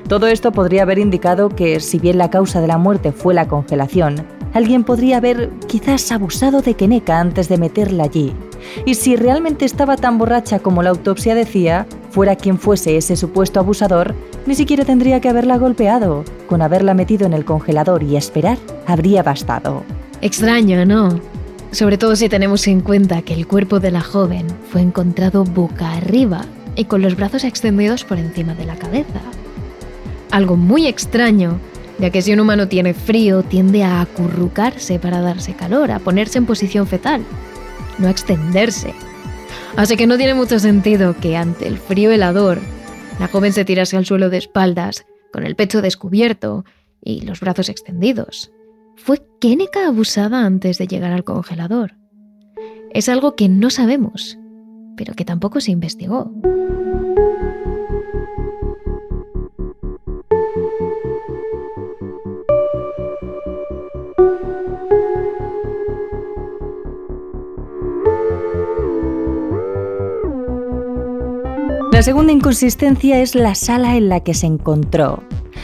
Todo 0.07 0.27
esto 0.27 0.51
podría 0.51 0.83
haber 0.83 0.99
indicado 0.99 1.49
que, 1.49 1.79
si 1.79 1.97
bien 1.97 2.17
la 2.17 2.29
causa 2.29 2.61
de 2.61 2.67
la 2.67 2.77
muerte 2.77 3.11
fue 3.11 3.33
la 3.33 3.47
congelación, 3.47 4.15
alguien 4.53 4.83
podría 4.83 5.17
haber 5.17 5.49
quizás 5.67 6.11
abusado 6.11 6.61
de 6.61 6.75
Keneka 6.75 7.19
antes 7.19 7.49
de 7.49 7.57
meterla 7.57 8.05
allí. 8.05 8.33
Y 8.85 8.95
si 8.95 9.15
realmente 9.15 9.65
estaba 9.65 9.97
tan 9.97 10.17
borracha 10.17 10.59
como 10.59 10.83
la 10.83 10.91
autopsia 10.91 11.35
decía, 11.35 11.85
fuera 12.11 12.35
quien 12.35 12.57
fuese 12.57 12.97
ese 12.97 13.15
supuesto 13.15 13.59
abusador, 13.59 14.15
ni 14.45 14.55
siquiera 14.55 14.85
tendría 14.85 15.19
que 15.19 15.29
haberla 15.29 15.57
golpeado. 15.57 16.23
Con 16.47 16.61
haberla 16.61 16.93
metido 16.93 17.25
en 17.25 17.33
el 17.33 17.45
congelador 17.45 18.03
y 18.03 18.15
esperar, 18.15 18.57
habría 18.87 19.23
bastado. 19.23 19.83
Extraño, 20.21 20.85
¿no? 20.85 21.19
Sobre 21.71 21.97
todo 21.97 22.15
si 22.15 22.29
tenemos 22.29 22.67
en 22.67 22.81
cuenta 22.81 23.23
que 23.23 23.33
el 23.33 23.47
cuerpo 23.47 23.79
de 23.79 23.91
la 23.91 24.01
joven 24.01 24.45
fue 24.69 24.81
encontrado 24.81 25.43
boca 25.43 25.93
arriba 25.93 26.45
y 26.75 26.85
con 26.85 27.01
los 27.01 27.15
brazos 27.15 27.43
extendidos 27.43 28.03
por 28.03 28.19
encima 28.19 28.53
de 28.53 28.65
la 28.65 28.75
cabeza 28.75 29.21
algo 30.33 30.57
muy 30.57 30.87
extraño, 30.87 31.59
ya 31.99 32.09
que 32.09 32.21
si 32.21 32.33
un 32.33 32.39
humano 32.39 32.67
tiene 32.67 32.93
frío 32.93 33.43
tiende 33.43 33.83
a 33.83 34.01
acurrucarse 34.01 34.99
para 34.99 35.21
darse 35.21 35.53
calor, 35.53 35.91
a 35.91 35.99
ponerse 35.99 36.37
en 36.37 36.45
posición 36.45 36.87
fetal, 36.87 37.23
no 37.99 38.07
a 38.07 38.11
extenderse. 38.11 38.93
Así 39.75 39.97
que 39.97 40.07
no 40.07 40.17
tiene 40.17 40.33
mucho 40.33 40.59
sentido 40.59 41.15
que 41.19 41.37
ante 41.37 41.67
el 41.67 41.77
frío 41.77 42.11
helador, 42.11 42.59
la 43.19 43.27
joven 43.27 43.53
se 43.53 43.65
tirase 43.65 43.97
al 43.97 44.05
suelo 44.05 44.29
de 44.29 44.37
espaldas, 44.37 45.05
con 45.31 45.45
el 45.45 45.55
pecho 45.55 45.81
descubierto 45.81 46.65
y 47.01 47.21
los 47.21 47.39
brazos 47.39 47.69
extendidos. 47.69 48.51
¿Fue 48.95 49.21
Keneka 49.39 49.87
abusada 49.87 50.45
antes 50.45 50.77
de 50.77 50.87
llegar 50.87 51.11
al 51.11 51.23
congelador? 51.23 51.95
Es 52.91 53.09
algo 53.09 53.35
que 53.35 53.49
no 53.49 53.71
sabemos, 53.71 54.37
pero 54.95 55.15
que 55.15 55.25
tampoco 55.25 55.59
se 55.59 55.71
investigó. 55.71 56.31
La 72.03 72.07
segunda 72.07 72.33
inconsistencia 72.33 73.21
es 73.21 73.33
la 73.33 73.55
sala 73.55 73.95
en 73.95 74.09
la 74.09 74.19
que 74.19 74.33
se 74.33 74.45
encontró. 74.45 75.23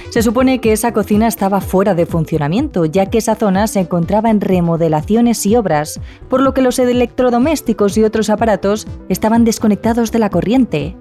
Se 0.10 0.22
supone 0.22 0.62
que 0.62 0.72
esa 0.72 0.94
cocina 0.94 1.28
estaba 1.28 1.60
fuera 1.60 1.96
de 1.96 2.06
funcionamiento, 2.06 2.86
ya 2.86 3.08
que 3.08 3.18
esa 3.18 3.36
zona 3.36 3.68
se 3.68 3.82
encontraba 3.82 4.30
en 4.30 4.40
remodelaciones 4.40 5.46
y 5.46 5.58
obras, 5.58 6.00
por 6.30 6.40
lo 6.40 6.54
que 6.54 6.62
los 6.62 6.80
electrodomésticos 6.80 7.98
y 7.98 8.06
otros 8.06 8.30
aparatos 8.30 8.88
estaban 9.10 9.44
desconectados 9.44 10.14
de 10.14 10.20
la 10.20 10.30
corriente. 10.30 10.96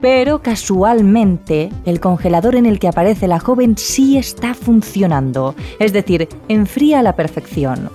Pero 0.00 0.40
casualmente, 0.40 1.68
el 1.84 2.00
congelador 2.00 2.54
en 2.54 2.64
el 2.64 2.78
que 2.78 2.88
aparece 2.88 3.28
la 3.28 3.40
joven 3.40 3.76
sí 3.76 4.16
está 4.16 4.54
funcionando, 4.54 5.54
es 5.78 5.92
decir, 5.92 6.30
enfría 6.48 7.00
a 7.00 7.02
la 7.02 7.14
perfección. 7.14 7.90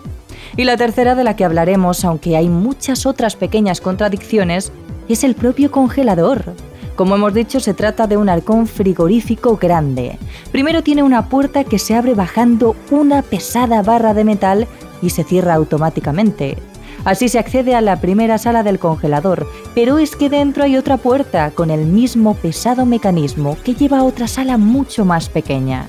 Y 0.57 0.65
la 0.65 0.77
tercera 0.77 1.15
de 1.15 1.23
la 1.23 1.35
que 1.35 1.43
hablaremos, 1.43 2.05
aunque 2.05 2.37
hay 2.37 2.49
muchas 2.49 3.07
otras 3.07 3.35
pequeñas 3.35 3.81
contradicciones, 3.81 4.71
es 5.09 5.23
el 5.23 5.33
propio 5.33 5.71
congelador. 5.71 6.53
Como 6.95 7.15
hemos 7.15 7.33
dicho, 7.33 7.59
se 7.59 7.73
trata 7.73 8.05
de 8.05 8.17
un 8.17 8.29
halcón 8.29 8.67
frigorífico 8.67 9.57
grande. 9.57 10.19
Primero 10.51 10.83
tiene 10.83 11.01
una 11.01 11.27
puerta 11.27 11.63
que 11.63 11.79
se 11.79 11.95
abre 11.95 12.13
bajando 12.13 12.75
una 12.91 13.23
pesada 13.23 13.81
barra 13.81 14.13
de 14.13 14.23
metal 14.23 14.67
y 15.01 15.09
se 15.09 15.23
cierra 15.23 15.55
automáticamente. 15.55 16.57
Así 17.03 17.27
se 17.29 17.39
accede 17.39 17.75
a 17.75 17.81
la 17.81 17.99
primera 17.99 18.37
sala 18.37 18.63
del 18.63 18.79
congelador, 18.79 19.47
pero 19.75 19.97
es 19.97 20.15
que 20.15 20.29
dentro 20.29 20.63
hay 20.63 20.77
otra 20.77 20.97
puerta 20.97 21.51
con 21.51 21.69
el 21.69 21.85
mismo 21.85 22.35
pesado 22.35 22.85
mecanismo 22.85 23.57
que 23.63 23.73
lleva 23.73 23.99
a 23.99 24.03
otra 24.03 24.27
sala 24.27 24.57
mucho 24.57 25.03
más 25.03 25.29
pequeña. 25.29 25.87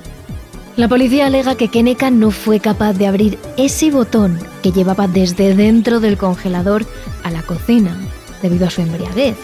La 0.77 0.89
policía 0.89 1.27
alega 1.27 1.55
que 1.55 1.69
Keneka 1.69 2.11
no 2.11 2.33
fue 2.33 2.59
capaz 2.59 2.95
de 2.95 3.07
abrir 3.07 3.39
ese 3.57 3.93
botón 3.93 4.41
que 4.61 4.73
llevaba 4.73 5.07
desde 5.07 5.55
dentro 5.55 6.01
del 6.01 6.17
congelador 6.17 6.85
a 7.23 7.31
la 7.31 7.43
cocina, 7.43 7.97
debido 8.43 8.67
a 8.67 8.71
su 8.71 8.81
embriaguez. 8.81 9.37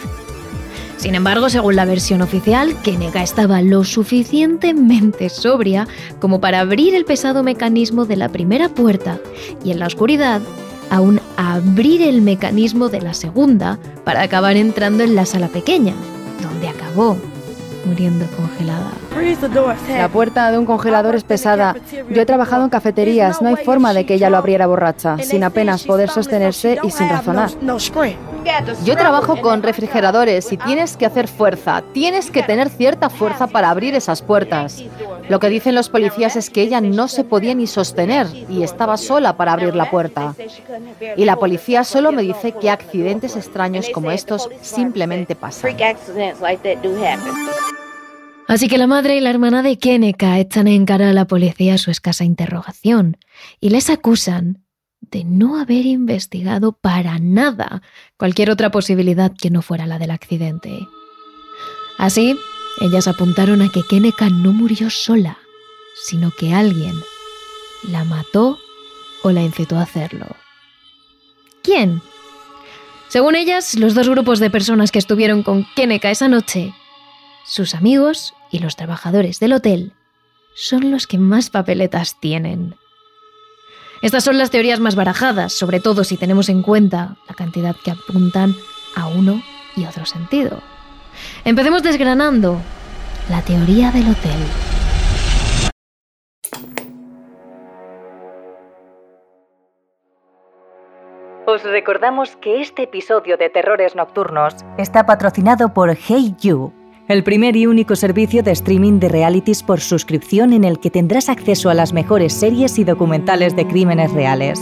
Sin 1.00 1.14
embargo, 1.14 1.48
según 1.48 1.76
la 1.76 1.86
versión 1.86 2.20
oficial, 2.20 2.76
Kenega 2.82 3.22
estaba 3.22 3.62
lo 3.62 3.84
suficientemente 3.84 5.30
sobria 5.30 5.88
como 6.18 6.42
para 6.42 6.60
abrir 6.60 6.94
el 6.94 7.06
pesado 7.06 7.42
mecanismo 7.42 8.04
de 8.04 8.16
la 8.16 8.28
primera 8.28 8.68
puerta 8.68 9.18
y 9.64 9.70
en 9.70 9.78
la 9.78 9.86
oscuridad 9.86 10.42
aún 10.90 11.18
abrir 11.38 12.02
el 12.02 12.20
mecanismo 12.20 12.90
de 12.90 13.00
la 13.00 13.14
segunda 13.14 13.78
para 14.04 14.20
acabar 14.20 14.58
entrando 14.58 15.02
en 15.02 15.14
la 15.14 15.24
sala 15.24 15.48
pequeña, 15.48 15.94
donde 16.42 16.68
acabó 16.68 17.16
muriendo 17.86 18.26
congelada. 18.36 18.92
La 19.88 20.10
puerta 20.10 20.52
de 20.52 20.58
un 20.58 20.66
congelador 20.66 21.14
es 21.14 21.24
pesada. 21.24 21.76
Yo 22.10 22.20
he 22.20 22.26
trabajado 22.26 22.64
en 22.64 22.68
cafeterías, 22.68 23.40
no 23.40 23.48
hay 23.48 23.56
forma 23.56 23.94
de 23.94 24.04
que 24.04 24.14
ella 24.14 24.28
lo 24.28 24.36
abriera 24.36 24.66
borracha, 24.66 25.16
sin 25.22 25.44
apenas 25.44 25.84
poder 25.84 26.10
sostenerse 26.10 26.78
y 26.82 26.90
sin 26.90 27.08
razonar. 27.08 27.50
Yo 28.84 28.96
trabajo 28.96 29.40
con 29.40 29.62
refrigeradores 29.62 30.52
y 30.52 30.56
tienes 30.56 30.96
que 30.96 31.06
hacer 31.06 31.28
fuerza, 31.28 31.82
tienes 31.92 32.30
que 32.30 32.42
tener 32.42 32.68
cierta 32.68 33.10
fuerza 33.10 33.46
para 33.46 33.70
abrir 33.70 33.94
esas 33.94 34.22
puertas. 34.22 34.82
Lo 35.28 35.38
que 35.38 35.48
dicen 35.48 35.74
los 35.74 35.88
policías 35.88 36.36
es 36.36 36.50
que 36.50 36.62
ella 36.62 36.80
no 36.80 37.08
se 37.08 37.24
podía 37.24 37.54
ni 37.54 37.66
sostener 37.66 38.26
y 38.48 38.62
estaba 38.62 38.96
sola 38.96 39.36
para 39.36 39.52
abrir 39.52 39.74
la 39.74 39.90
puerta. 39.90 40.34
Y 41.16 41.24
la 41.24 41.36
policía 41.36 41.84
solo 41.84 42.12
me 42.12 42.22
dice 42.22 42.52
que 42.52 42.70
accidentes 42.70 43.36
extraños 43.36 43.88
como 43.90 44.10
estos 44.10 44.48
simplemente 44.62 45.34
pasan. 45.36 45.76
Así 48.48 48.66
que 48.66 48.78
la 48.78 48.88
madre 48.88 49.16
y 49.16 49.20
la 49.20 49.30
hermana 49.30 49.62
de 49.62 49.78
Keneka 49.78 50.40
echan 50.40 50.66
en 50.66 50.84
cara 50.84 51.10
a 51.10 51.12
la 51.12 51.26
policía 51.26 51.78
su 51.78 51.92
escasa 51.92 52.24
interrogación 52.24 53.16
y 53.60 53.70
les 53.70 53.90
acusan 53.90 54.64
de 55.00 55.24
no 55.24 55.58
haber 55.58 55.86
investigado 55.86 56.72
para 56.72 57.18
nada 57.18 57.82
cualquier 58.16 58.50
otra 58.50 58.70
posibilidad 58.70 59.32
que 59.36 59.50
no 59.50 59.62
fuera 59.62 59.86
la 59.86 59.98
del 59.98 60.10
accidente. 60.10 60.86
Así, 61.98 62.36
ellas 62.80 63.08
apuntaron 63.08 63.62
a 63.62 63.68
que 63.68 63.82
Keneka 63.82 64.30
no 64.30 64.52
murió 64.52 64.90
sola, 64.90 65.38
sino 66.06 66.30
que 66.30 66.54
alguien 66.54 66.94
la 67.88 68.04
mató 68.04 68.58
o 69.22 69.32
la 69.32 69.42
incitó 69.42 69.76
a 69.76 69.82
hacerlo. 69.82 70.26
¿Quién? 71.62 72.00
Según 73.08 73.34
ellas, 73.34 73.74
los 73.74 73.94
dos 73.94 74.08
grupos 74.08 74.38
de 74.38 74.50
personas 74.50 74.92
que 74.92 74.98
estuvieron 74.98 75.42
con 75.42 75.66
Keneka 75.74 76.10
esa 76.10 76.28
noche, 76.28 76.72
sus 77.44 77.74
amigos 77.74 78.34
y 78.50 78.60
los 78.60 78.76
trabajadores 78.76 79.40
del 79.40 79.52
hotel, 79.52 79.92
son 80.54 80.90
los 80.90 81.06
que 81.06 81.18
más 81.18 81.50
papeletas 81.50 82.18
tienen. 82.20 82.76
Estas 84.02 84.24
son 84.24 84.38
las 84.38 84.50
teorías 84.50 84.80
más 84.80 84.96
barajadas, 84.96 85.52
sobre 85.52 85.78
todo 85.78 86.04
si 86.04 86.16
tenemos 86.16 86.48
en 86.48 86.62
cuenta 86.62 87.16
la 87.28 87.34
cantidad 87.34 87.76
que 87.76 87.90
apuntan 87.90 88.54
a 88.96 89.08
uno 89.08 89.42
y 89.76 89.84
otro 89.84 90.06
sentido. 90.06 90.58
Empecemos 91.44 91.82
desgranando 91.82 92.58
la 93.28 93.42
teoría 93.42 93.90
del 93.90 94.08
hotel. 94.10 94.40
Os 101.46 101.62
recordamos 101.64 102.36
que 102.36 102.62
este 102.62 102.84
episodio 102.84 103.36
de 103.36 103.50
Terrores 103.50 103.96
Nocturnos 103.96 104.54
está 104.78 105.04
patrocinado 105.04 105.74
por 105.74 105.94
Hey 105.94 106.34
You, 106.40 106.72
el 107.10 107.24
primer 107.24 107.56
y 107.56 107.66
único 107.66 107.96
servicio 107.96 108.44
de 108.44 108.52
streaming 108.52 109.00
de 109.00 109.08
realities 109.08 109.64
por 109.64 109.80
suscripción 109.80 110.52
en 110.52 110.62
el 110.62 110.78
que 110.78 110.90
tendrás 110.90 111.28
acceso 111.28 111.68
a 111.68 111.74
las 111.74 111.92
mejores 111.92 112.32
series 112.32 112.78
y 112.78 112.84
documentales 112.84 113.56
de 113.56 113.66
crímenes 113.66 114.12
reales. 114.12 114.60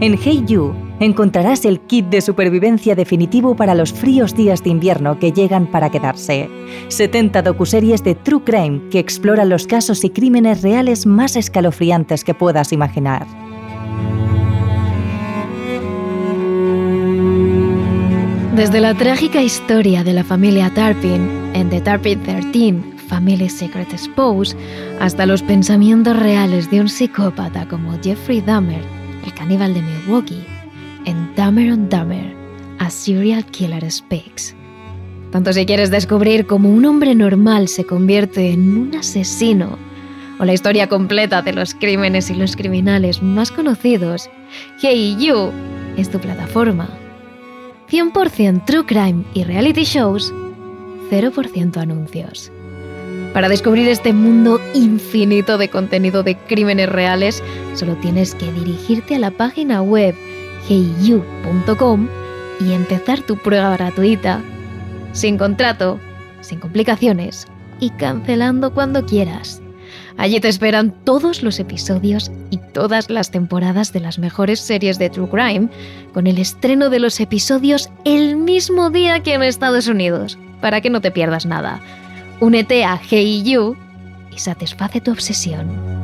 En 0.00 0.18
Hey 0.20 0.42
You 0.48 0.74
encontrarás 0.98 1.64
el 1.64 1.78
kit 1.78 2.06
de 2.06 2.22
supervivencia 2.22 2.96
definitivo 2.96 3.54
para 3.54 3.76
los 3.76 3.92
fríos 3.92 4.34
días 4.34 4.64
de 4.64 4.70
invierno 4.70 5.20
que 5.20 5.30
llegan 5.30 5.70
para 5.70 5.90
quedarse. 5.90 6.50
70 6.88 7.42
docuseries 7.42 8.02
de 8.02 8.16
True 8.16 8.42
Crime 8.42 8.82
que 8.90 8.98
exploran 8.98 9.48
los 9.48 9.68
casos 9.68 10.02
y 10.02 10.10
crímenes 10.10 10.62
reales 10.62 11.06
más 11.06 11.36
escalofriantes 11.36 12.24
que 12.24 12.34
puedas 12.34 12.72
imaginar. 12.72 13.28
Desde 18.56 18.80
la 18.80 18.94
trágica 18.94 19.40
historia 19.40 20.02
de 20.02 20.14
la 20.14 20.24
familia 20.24 20.72
Tarpin 20.74 21.45
en 21.56 21.70
The 21.70 21.80
Tarpin 21.80 22.22
13, 22.22 22.82
Family 23.08 23.48
Secret 23.48 23.88
Spouse, 23.96 24.54
hasta 25.00 25.24
los 25.24 25.42
pensamientos 25.42 26.14
reales 26.14 26.70
de 26.70 26.82
un 26.82 26.88
psicópata 26.88 27.66
como 27.66 27.98
Jeffrey 28.02 28.42
Dahmer, 28.42 28.82
el 29.24 29.32
caníbal 29.32 29.72
de 29.72 29.80
Milwaukee, 29.80 30.44
en 31.06 31.34
Dahmer 31.34 31.72
on 31.72 31.88
Dahmer, 31.88 32.36
A 32.78 32.90
Serial 32.90 33.42
Killer 33.46 33.90
Speaks. 33.90 34.54
Tanto 35.32 35.50
si 35.54 35.64
quieres 35.64 35.90
descubrir 35.90 36.46
cómo 36.46 36.68
un 36.68 36.84
hombre 36.84 37.14
normal 37.14 37.68
se 37.68 37.84
convierte 37.84 38.50
en 38.50 38.76
un 38.76 38.94
asesino, 38.94 39.78
o 40.38 40.44
la 40.44 40.52
historia 40.52 40.90
completa 40.90 41.40
de 41.40 41.54
los 41.54 41.74
crímenes 41.74 42.28
y 42.28 42.34
los 42.34 42.54
criminales 42.54 43.22
más 43.22 43.50
conocidos, 43.50 44.28
Hey 44.82 45.16
You 45.18 45.50
es 45.96 46.10
tu 46.10 46.18
plataforma 46.18 46.86
100% 47.90 48.64
True 48.66 48.84
Crime 48.84 49.24
y 49.32 49.44
Reality 49.44 49.84
Shows, 49.84 50.34
0% 51.10 51.76
anuncios. 51.76 52.50
Para 53.32 53.48
descubrir 53.48 53.88
este 53.88 54.12
mundo 54.12 54.60
infinito 54.72 55.58
de 55.58 55.68
contenido 55.68 56.22
de 56.22 56.36
crímenes 56.36 56.88
reales, 56.88 57.42
solo 57.74 57.94
tienes 57.96 58.34
que 58.34 58.50
dirigirte 58.52 59.16
a 59.16 59.18
la 59.18 59.30
página 59.30 59.82
web 59.82 60.14
heyu.com 60.68 62.08
y 62.60 62.72
empezar 62.72 63.20
tu 63.20 63.36
prueba 63.36 63.76
gratuita, 63.76 64.40
sin 65.12 65.36
contrato, 65.36 66.00
sin 66.40 66.60
complicaciones 66.60 67.46
y 67.78 67.90
cancelando 67.90 68.72
cuando 68.72 69.04
quieras. 69.04 69.60
Allí 70.18 70.40
te 70.40 70.48
esperan 70.48 70.94
todos 71.04 71.42
los 71.42 71.60
episodios 71.60 72.32
y 72.50 72.56
todas 72.72 73.10
las 73.10 73.30
temporadas 73.30 73.92
de 73.92 74.00
las 74.00 74.18
mejores 74.18 74.60
series 74.60 74.98
de 74.98 75.10
True 75.10 75.28
Crime, 75.28 75.68
con 76.14 76.26
el 76.26 76.38
estreno 76.38 76.88
de 76.88 77.00
los 77.00 77.20
episodios 77.20 77.90
el 78.04 78.36
mismo 78.36 78.88
día 78.88 79.22
que 79.22 79.34
en 79.34 79.42
Estados 79.42 79.88
Unidos, 79.88 80.38
para 80.60 80.80
que 80.80 80.90
no 80.90 81.00
te 81.00 81.10
pierdas 81.10 81.46
nada. 81.46 81.80
Únete 82.40 82.84
a 82.84 83.00
You 83.02 83.76
y 84.30 84.38
satisface 84.38 85.00
tu 85.00 85.12
obsesión. 85.12 85.96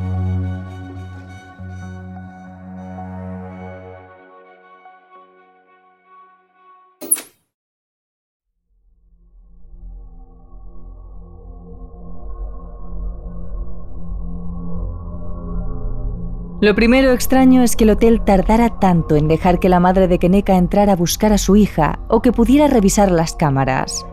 Lo 16.63 16.75
primero 16.75 17.11
extraño 17.11 17.61
es 17.61 17.75
que 17.75 17.83
el 17.83 17.89
hotel 17.89 18.21
tardara 18.23 18.79
tanto 18.79 19.17
en 19.17 19.27
dejar 19.27 19.59
que 19.59 19.67
la 19.67 19.81
madre 19.81 20.07
de 20.07 20.17
Keneka 20.17 20.55
entrara 20.55 20.93
a 20.93 20.95
buscar 20.95 21.33
a 21.33 21.37
su 21.37 21.57
hija 21.57 21.99
o 22.07 22.21
que 22.21 22.31
pudiera 22.31 22.67
revisar 22.67 23.11
las 23.11 23.35
cámaras. 23.35 24.05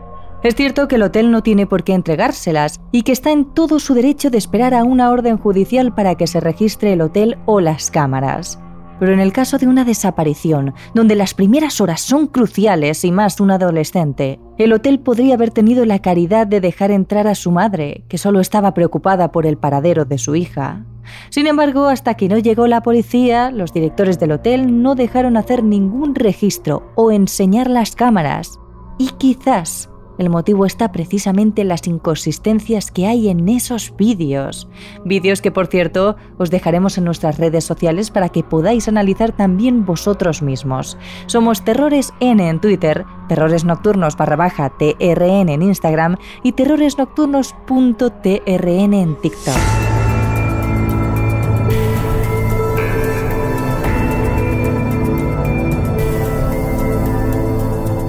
Es 0.43 0.55
cierto 0.55 0.87
que 0.87 0.95
el 0.95 1.03
hotel 1.03 1.29
no 1.29 1.43
tiene 1.43 1.67
por 1.67 1.83
qué 1.83 1.93
entregárselas 1.93 2.79
y 2.91 3.03
que 3.03 3.11
está 3.11 3.31
en 3.31 3.45
todo 3.45 3.77
su 3.79 3.93
derecho 3.93 4.31
de 4.31 4.39
esperar 4.39 4.73
a 4.73 4.83
una 4.83 5.11
orden 5.11 5.37
judicial 5.37 5.93
para 5.93 6.15
que 6.15 6.25
se 6.25 6.39
registre 6.39 6.93
el 6.93 7.01
hotel 7.01 7.37
o 7.45 7.61
las 7.61 7.91
cámaras. 7.91 8.59
Pero 8.99 9.13
en 9.13 9.19
el 9.19 9.33
caso 9.33 9.59
de 9.59 9.67
una 9.67 9.85
desaparición, 9.85 10.73
donde 10.95 11.15
las 11.15 11.35
primeras 11.35 11.79
horas 11.79 12.01
son 12.01 12.25
cruciales 12.25 13.05
y 13.05 13.11
más 13.11 13.39
un 13.39 13.51
adolescente, 13.51 14.39
el 14.57 14.73
hotel 14.73 14.99
podría 14.99 15.35
haber 15.35 15.51
tenido 15.51 15.85
la 15.85 15.99
caridad 15.99 16.47
de 16.47 16.59
dejar 16.59 16.89
entrar 16.89 17.27
a 17.27 17.35
su 17.35 17.51
madre, 17.51 18.03
que 18.09 18.17
solo 18.17 18.39
estaba 18.39 18.73
preocupada 18.73 19.31
por 19.31 19.45
el 19.45 19.57
paradero 19.57 20.05
de 20.05 20.17
su 20.17 20.35
hija. 20.35 20.85
Sin 21.29 21.45
embargo, 21.45 21.85
hasta 21.85 22.15
que 22.15 22.29
no 22.29 22.39
llegó 22.39 22.65
la 22.65 22.81
policía, 22.81 23.51
los 23.51 23.73
directores 23.73 24.17
del 24.19 24.31
hotel 24.31 24.81
no 24.81 24.95
dejaron 24.95 25.37
hacer 25.37 25.63
ningún 25.63 26.15
registro 26.15 26.91
o 26.95 27.11
enseñar 27.11 27.69
las 27.69 27.95
cámaras. 27.95 28.59
Y 28.97 29.09
quizás 29.17 29.90
el 30.17 30.29
motivo 30.29 30.65
está 30.65 30.91
precisamente 30.91 31.61
en 31.61 31.67
las 31.67 31.87
inconsistencias 31.87 32.91
que 32.91 33.07
hay 33.07 33.29
en 33.29 33.49
esos 33.49 33.93
vídeos. 33.97 34.67
Vídeos 35.05 35.41
que, 35.41 35.51
por 35.51 35.67
cierto, 35.67 36.15
os 36.37 36.49
dejaremos 36.49 36.97
en 36.97 37.05
nuestras 37.05 37.37
redes 37.37 37.63
sociales 37.63 38.11
para 38.11 38.29
que 38.29 38.43
podáis 38.43 38.87
analizar 38.87 39.31
también 39.31 39.85
vosotros 39.85 40.41
mismos. 40.41 40.97
Somos 41.27 41.63
Terrores 41.63 42.13
N 42.19 42.47
en 42.47 42.59
Twitter, 42.59 43.05
Terrores 43.27 43.65
Nocturnos 43.65 44.17
barra 44.17 44.41
TRN 44.51 45.49
en 45.49 45.61
Instagram 45.61 46.17
y 46.43 46.53
terroresnocturnos.trn 46.53 48.93
en 48.93 49.21
TikTok. 49.21 49.90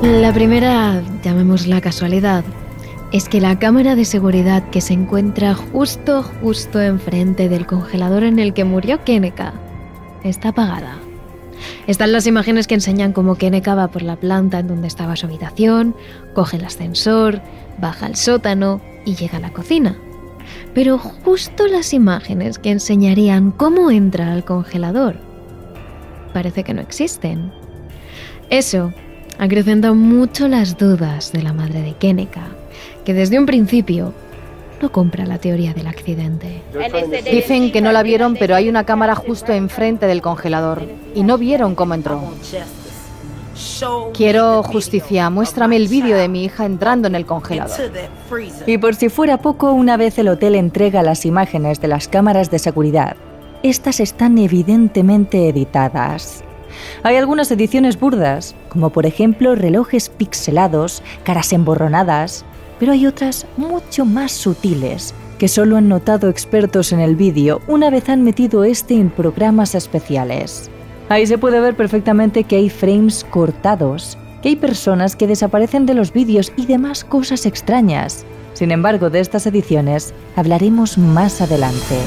La 0.03 0.35
primera, 0.35 1.01
llamémosla 1.23 1.81
casualidad, 1.81 2.43
es 3.13 3.29
que 3.29 3.41
la 3.41 3.61
cámara 3.61 3.95
de 3.95 4.05
seguridad 4.05 4.69
que 4.71 4.81
se 4.81 4.95
encuentra 4.95 5.55
justo, 5.55 6.25
justo 6.25 6.81
enfrente 6.81 7.49
del 7.49 7.67
congelador 7.67 8.25
en 8.25 8.41
el 8.41 8.53
que 8.53 8.65
murió 8.65 9.05
Keneka 9.05 9.55
está 10.25 10.49
apagada. 10.49 10.99
Están 11.87 12.11
las 12.11 12.27
imágenes 12.27 12.67
que 12.67 12.75
enseñan 12.75 13.13
cómo 13.13 13.37
Keneka 13.37 13.77
va 13.77 13.93
por 13.93 14.03
la 14.03 14.17
planta 14.17 14.59
en 14.59 14.67
donde 14.67 14.89
estaba 14.89 15.15
su 15.15 15.27
habitación, 15.27 15.95
coge 16.35 16.57
el 16.57 16.65
ascensor, 16.65 17.41
baja 17.79 18.07
al 18.07 18.17
sótano 18.17 18.81
y 19.05 19.15
llega 19.15 19.39
a 19.39 19.41
la 19.41 19.53
cocina. 19.53 19.97
Pero 20.75 20.99
justo 20.99 21.69
las 21.69 21.95
imágenes 21.95 22.59
que 22.59 22.73
enseñarían 22.73 23.53
cómo 23.53 23.93
entra 23.93 24.33
al 24.33 24.45
congelador 24.45 25.21
parece 26.33 26.65
que 26.65 26.75
no 26.75 26.81
existen. 26.81 27.53
Eso 28.51 28.93
acrecenta 29.39 29.93
mucho 29.93 30.49
las 30.49 30.77
dudas 30.77 31.33
de 31.33 31.43
la 31.43 31.53
madre 31.53 31.83
de 31.83 31.95
Keneka, 31.95 32.49
que 33.05 33.15
desde 33.15 33.39
un 33.39 33.47
principio 33.47 34.13
no 34.81 34.91
compra 34.91 35.25
la 35.27 35.39
teoría 35.39 35.73
del 35.73 35.87
accidente. 35.87 36.63
Dicen 37.31 37.71
que 37.71 37.81
no 37.81 37.93
la 37.93 38.03
vieron, 38.03 38.35
pero 38.35 38.55
hay 38.55 38.69
una 38.69 38.85
cámara 38.85 39.15
justo 39.15 39.53
enfrente 39.53 40.07
del 40.07 40.23
congelador 40.23 40.83
y 41.15 41.23
no 41.23 41.39
vieron 41.39 41.75
cómo 41.75 41.95
entró. 41.95 42.21
Quiero 44.15 44.63
justicia, 44.63 45.31
muéstrame 45.31 45.77
el 45.77 45.89
vídeo 45.89 46.17
de 46.17 46.29
mi 46.29 46.45
hija 46.45 46.65
entrando 46.65 47.07
en 47.09 47.15
el 47.15 47.27
congelador. 47.27 47.79
Y 48.67 48.79
por 48.79 48.95
si 48.95 49.09
fuera 49.09 49.39
poco, 49.39 49.73
una 49.73 49.97
vez 49.97 50.19
el 50.19 50.29
hotel 50.29 50.57
entrega 50.57 51.03
las 51.03 51.25
imágenes 51.27 51.81
de 51.81 51.89
las 51.89 52.09
cámaras 52.09 52.51
de 52.51 52.59
seguridad, 52.59 53.17
estas 53.63 54.01
están 54.01 54.39
evidentemente 54.39 55.49
editadas. 55.49 56.43
Hay 57.05 57.17
algunas 57.17 57.51
ediciones 57.51 57.99
burdas, 57.99 58.55
como 58.69 58.91
por 58.91 59.07
ejemplo 59.07 59.57
relojes 59.57 60.09
pixelados, 60.09 61.03
caras 61.25 61.53
emborronadas, 61.53 62.45
pero 62.79 62.93
hay 62.93 63.07
otras 63.07 63.47
mucho 63.57 64.05
más 64.05 64.31
sutiles, 64.31 65.13
que 65.39 65.49
solo 65.49 65.77
han 65.77 65.89
notado 65.89 66.29
expertos 66.29 66.93
en 66.93 67.01
el 67.01 67.17
vídeo 67.17 67.61
una 67.67 67.91
vez 67.91 68.09
han 68.09 68.23
metido 68.23 68.63
este 68.63 68.95
en 68.95 69.11
programas 69.11 69.75
especiales. 69.75 70.71
Ahí 71.09 71.27
se 71.27 71.39
puede 71.39 71.61
ver 71.61 71.75
perfectamente 71.75 72.45
que 72.45 72.57
hay 72.57 72.71
frames 72.71 73.27
cortados, 73.29 74.17
que 74.41 74.51
hay 74.51 74.57
personas 74.57 75.17
que 75.17 75.27
desaparecen 75.27 75.87
de 75.87 75.95
los 75.95 76.13
vídeos 76.13 76.53
y 76.57 76.67
demás 76.67 77.05
cosas 77.05 77.47
extrañas. 77.47 78.25
Sin 78.55 78.71
embargo, 78.71 79.11
de 79.11 79.19
estas 79.19 79.47
ediciones 79.47 80.15
hablaremos 80.37 80.99
más 80.99 81.41
adelante. 81.41 81.99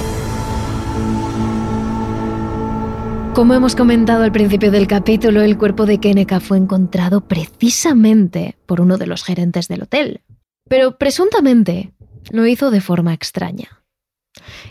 Como 3.36 3.54
hemos 3.54 3.76
comentado 3.76 4.24
al 4.24 4.32
principio 4.32 4.72
del 4.72 4.88
capítulo, 4.88 5.42
el 5.42 5.58
cuerpo 5.58 5.86
de 5.86 6.00
Keneka 6.00 6.40
fue 6.40 6.58
encontrado 6.58 7.20
precisamente 7.20 8.56
por 8.66 8.80
uno 8.80 8.98
de 8.98 9.08
los 9.08 9.26
gerentes 9.26 9.68
del 9.68 9.84
hotel. 9.84 10.22
Pero 10.70 10.98
presuntamente 10.98 11.92
lo 12.32 12.48
hizo 12.48 12.72
de 12.72 12.80
forma 12.80 13.14
extraña. 13.14 13.84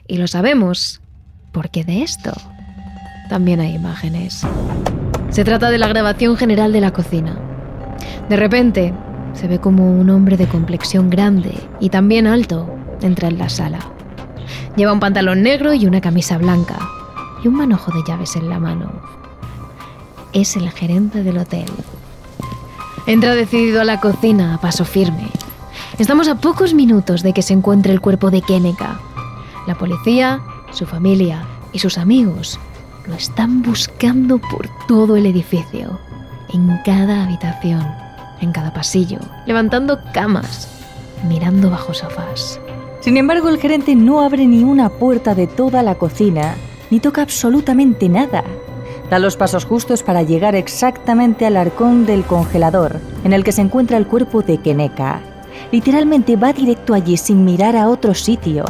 Y 0.07 0.17
lo 0.17 0.27
sabemos 0.29 1.03
porque 1.53 1.85
de 1.85 2.05
esto 2.05 2.33
también 3.29 3.61
hay 3.61 3.75
imágenes. 3.75 4.47
Se 5.29 5.45
trata 5.45 5.69
de 5.69 5.77
la 5.77 5.89
grabación 5.89 6.39
general 6.39 6.73
de 6.73 6.81
la 6.81 6.95
cocina. 6.95 7.39
De 8.31 8.37
repente, 8.37 8.95
se 9.35 9.47
ve 9.47 9.59
como 9.59 9.91
un 9.91 10.09
hombre 10.09 10.39
de 10.39 10.49
complexión 10.49 11.11
grande 11.11 11.53
y 11.81 11.91
también 11.91 12.27
alto 12.27 12.75
entra 13.03 13.29
en 13.29 13.37
la 13.37 13.51
sala. 13.51 13.81
Lleva 14.75 14.95
un 14.95 15.01
pantalón 15.01 15.43
negro 15.43 15.75
y 15.75 15.85
una 15.85 16.01
camisa 16.01 16.39
blanca 16.39 16.79
y 17.45 17.49
un 17.49 17.57
manojo 17.57 17.93
de 17.93 18.03
llaves 18.07 18.37
en 18.37 18.49
la 18.49 18.59
mano. 18.59 18.91
Es 20.33 20.57
el 20.57 20.71
gerente 20.71 21.23
del 21.23 21.39
hotel. 21.39 21.71
Entra 23.07 23.35
decidido 23.35 23.83
a 23.83 23.85
la 23.85 24.01
cocina 24.01 24.55
a 24.55 24.61
paso 24.61 24.85
firme. 24.85 25.29
Estamos 25.99 26.27
a 26.27 26.37
pocos 26.37 26.73
minutos 26.73 27.23
de 27.23 27.35
que 27.35 27.43
se 27.43 27.53
encuentre 27.53 27.93
el 27.93 28.01
cuerpo 28.01 28.31
de 28.31 28.41
Keneka. 28.41 28.99
La 29.67 29.77
policía, 29.77 30.41
su 30.73 30.87
familia 30.87 31.47
y 31.73 31.79
sus 31.79 31.99
amigos 31.99 32.59
lo 33.07 33.15
están 33.15 33.63
buscando 33.63 34.39
por 34.39 34.69
todo 34.89 35.17
el 35.17 35.27
edificio, 35.27 36.01
en 36.53 36.81
cada 36.85 37.25
habitación, 37.25 37.87
en 38.41 38.53
cada 38.53 38.73
pasillo, 38.73 39.19
levantando 39.47 39.99
camas, 40.15 40.69
mirando 41.29 41.69
bajo 41.69 41.93
sofás. 41.93 42.59
Sin 43.01 43.19
embargo, 43.19 43.51
el 43.51 43.59
gerente 43.59 43.95
no 43.95 44.23
abre 44.23 44.47
ni 44.47 44.63
una 44.63 44.89
puerta 44.89 45.35
de 45.35 45.47
toda 45.47 45.83
la 45.83 45.97
cocina, 45.97 46.57
ni 46.95 47.01
toca 47.01 47.23
absolutamente 47.23 48.09
nada. 48.09 48.45
Da 49.11 49.19
los 49.19 49.37
pasos 49.37 49.65
justos 49.65 50.05
para 50.05 50.23
llegar 50.23 50.55
exactamente 50.55 51.45
al 51.45 51.57
arcón 51.57 52.07
del 52.07 52.23
congelador, 52.23 53.01
en 53.25 53.33
el 53.33 53.43
que 53.43 53.51
se 53.51 53.63
encuentra 53.63 53.97
el 53.97 54.07
cuerpo 54.07 54.43
de 54.43 54.59
Keneka. 54.59 55.21
Literalmente 55.73 56.37
va 56.37 56.53
directo 56.53 56.95
allí 56.95 57.17
sin 57.17 57.45
mirar 57.45 57.75
a 57.75 57.89
otro 57.89 58.15
sitio. 58.15 58.65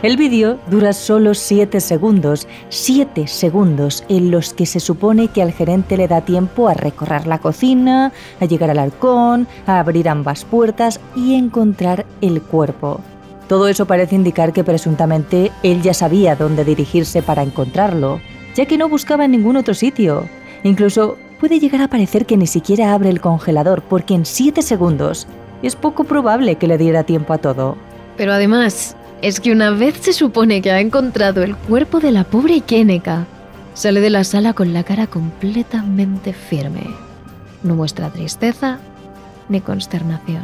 El 0.00 0.16
vídeo 0.16 0.58
dura 0.70 0.94
solo 0.94 1.34
7 1.34 1.78
segundos, 1.80 2.48
7 2.70 3.26
segundos 3.26 4.02
en 4.08 4.30
los 4.30 4.54
que 4.54 4.64
se 4.64 4.80
supone 4.80 5.28
que 5.28 5.42
al 5.42 5.52
gerente 5.52 5.98
le 5.98 6.08
da 6.08 6.22
tiempo 6.22 6.68
a 6.68 6.74
recorrer 6.74 7.26
la 7.26 7.38
cocina, 7.38 8.12
a 8.40 8.46
llegar 8.46 8.70
al 8.70 8.78
arcón, 8.78 9.46
a 9.66 9.78
abrir 9.78 10.08
ambas 10.08 10.46
puertas 10.46 11.00
y 11.14 11.34
encontrar 11.34 12.06
el 12.22 12.40
cuerpo. 12.40 13.02
Todo 13.48 13.68
eso 13.68 13.86
parece 13.86 14.14
indicar 14.14 14.52
que 14.52 14.62
presuntamente 14.62 15.50
él 15.62 15.80
ya 15.80 15.94
sabía 15.94 16.36
dónde 16.36 16.64
dirigirse 16.64 17.22
para 17.22 17.42
encontrarlo, 17.42 18.20
ya 18.54 18.66
que 18.66 18.76
no 18.76 18.90
buscaba 18.90 19.24
en 19.24 19.30
ningún 19.30 19.56
otro 19.56 19.72
sitio. 19.72 20.28
Incluso 20.64 21.16
puede 21.40 21.58
llegar 21.58 21.80
a 21.80 21.88
parecer 21.88 22.26
que 22.26 22.36
ni 22.36 22.46
siquiera 22.46 22.92
abre 22.92 23.08
el 23.08 23.22
congelador 23.22 23.82
porque 23.82 24.14
en 24.14 24.26
7 24.26 24.60
segundos 24.60 25.26
es 25.62 25.76
poco 25.76 26.04
probable 26.04 26.56
que 26.56 26.66
le 26.66 26.76
diera 26.76 27.04
tiempo 27.04 27.32
a 27.32 27.38
todo. 27.38 27.76
Pero 28.18 28.32
además, 28.32 28.96
es 29.22 29.40
que 29.40 29.50
una 29.52 29.70
vez 29.70 29.96
se 30.00 30.12
supone 30.12 30.60
que 30.60 30.70
ha 30.70 30.80
encontrado 30.80 31.42
el 31.42 31.56
cuerpo 31.56 32.00
de 32.00 32.12
la 32.12 32.24
pobre 32.24 32.60
Keneka, 32.60 33.26
sale 33.72 34.00
de 34.00 34.10
la 34.10 34.24
sala 34.24 34.52
con 34.52 34.74
la 34.74 34.84
cara 34.84 35.06
completamente 35.06 36.34
firme. 36.34 36.82
No 37.62 37.74
muestra 37.74 38.10
tristeza 38.10 38.78
ni 39.48 39.60
consternación. 39.60 40.42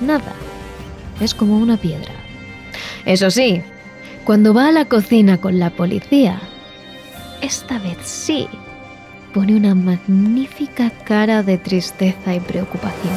Nada. 0.00 0.32
Es 1.20 1.34
como 1.34 1.58
una 1.58 1.76
piedra. 1.76 2.12
Eso 3.04 3.30
sí, 3.30 3.62
cuando 4.24 4.54
va 4.54 4.68
a 4.68 4.72
la 4.72 4.86
cocina 4.86 5.38
con 5.38 5.58
la 5.58 5.70
policía, 5.70 6.40
esta 7.42 7.78
vez 7.78 7.98
sí, 8.02 8.48
pone 9.34 9.56
una 9.56 9.74
magnífica 9.74 10.90
cara 11.04 11.42
de 11.42 11.58
tristeza 11.58 12.34
y 12.34 12.40
preocupación. 12.40 13.14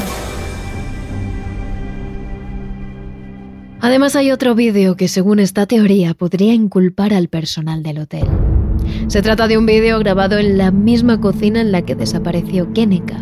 Además 3.80 4.16
hay 4.16 4.32
otro 4.32 4.56
vídeo 4.56 4.98
que 4.98 5.08
según 5.08 5.40
esta 5.40 5.66
teoría 5.66 6.14
podría 6.14 6.54
inculpar 6.54 7.14
al 7.14 7.30
personal 7.30 7.84
del 7.84 8.00
hotel. 8.00 8.26
Se 9.08 9.22
trata 9.22 9.48
de 9.48 9.58
un 9.58 9.66
vídeo 9.66 10.00
grabado 10.00 10.38
en 10.40 10.58
la 10.58 10.72
misma 10.72 11.22
cocina 11.22 11.62
en 11.62 11.72
la 11.72 11.84
que 11.84 11.96
desapareció 11.96 12.74
Keneka. 12.74 13.20